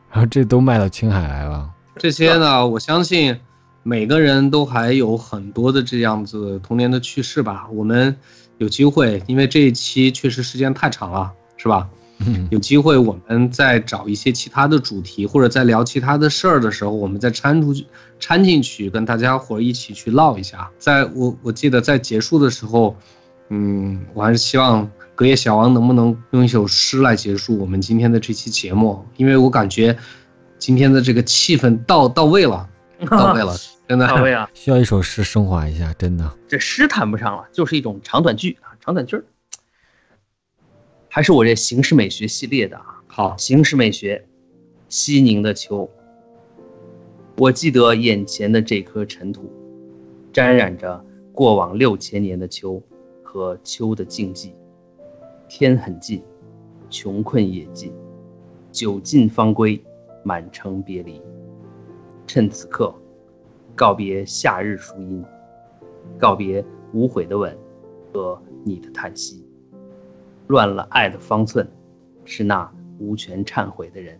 [0.09, 1.69] 然后这都卖到青海来了。
[1.97, 3.37] 这些呢，我相信
[3.83, 7.67] 每个人都还有很多的这样子童年的趣事吧。
[7.71, 8.15] 我们
[8.57, 11.87] 有机会，因为这一期确实时间太长了，是吧？
[12.25, 17.85] 嗯，有机会我们再找一些其他的主题，或者在聊其他的事儿的时候，我们再掺出去、
[18.19, 20.69] 掺进去，跟大家伙儿一起去唠一下。
[20.79, 22.95] 在我我记得在结束的时候，
[23.49, 29.95] 嗯，我还是希望隔夜小王能不能用一首诗来结束我们今天的这期节目，因为我感觉
[30.57, 32.67] 今天的这个气氛到到位了，
[33.09, 33.55] 到位了，
[33.87, 34.07] 真的。
[34.07, 34.47] 到位啊！
[34.53, 36.31] 需要一首诗升华一下，真的。
[36.47, 39.23] 这诗谈不上了，就是一种长短句啊，长短句儿。
[41.13, 44.25] 还是我这形式美学系列的啊，好，形式美学，
[44.87, 45.89] 西宁的秋。
[47.35, 49.51] 我记得眼前的这颗尘土，
[50.31, 52.81] 沾染着过往六千年的秋
[53.21, 54.53] 和秋的静寂。
[55.49, 56.23] 天很近，
[56.89, 57.91] 穷困也近，
[58.71, 59.83] 酒尽方归，
[60.23, 61.21] 满城别离。
[62.25, 62.95] 趁此刻，
[63.75, 65.21] 告别夏日树荫，
[66.17, 66.63] 告别
[66.93, 67.53] 无悔的吻
[68.13, 69.45] 和你的叹息。
[70.51, 71.65] 乱了爱的方寸，
[72.25, 72.69] 是那
[72.99, 74.19] 无权忏悔的人。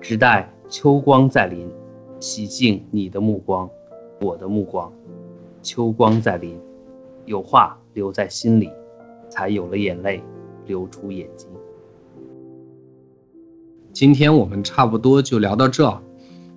[0.00, 1.70] 只待秋光再临，
[2.18, 3.70] 洗净你的目光，
[4.20, 4.92] 我的目光。
[5.62, 6.58] 秋光再临，
[7.24, 8.68] 有话留在心里，
[9.28, 10.20] 才有了眼泪
[10.66, 11.48] 流出眼睛。
[13.92, 16.02] 今天我们差不多就聊到这，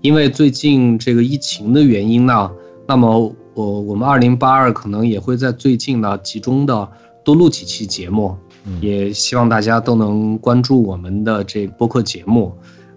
[0.01, 2.51] 因为最近这个疫情的原因呢，
[2.87, 6.91] 那么我我们二零八二可能也会在最近呢集中的
[7.23, 8.37] 多录几期节目，
[8.81, 12.53] 也希望大家都能关注我们的这播客节目，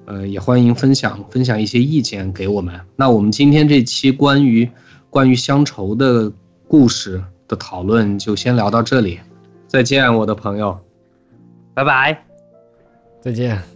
[0.07, 2.81] 呃，也欢迎分享分享一些意见给我们。
[2.97, 4.69] 那我们今天这期关于。
[5.12, 6.32] 关于乡愁的
[6.66, 9.20] 故事的讨论就先聊到这里，
[9.69, 10.81] 再见，我的朋友，
[11.74, 12.24] 拜拜，
[13.20, 13.72] 再见。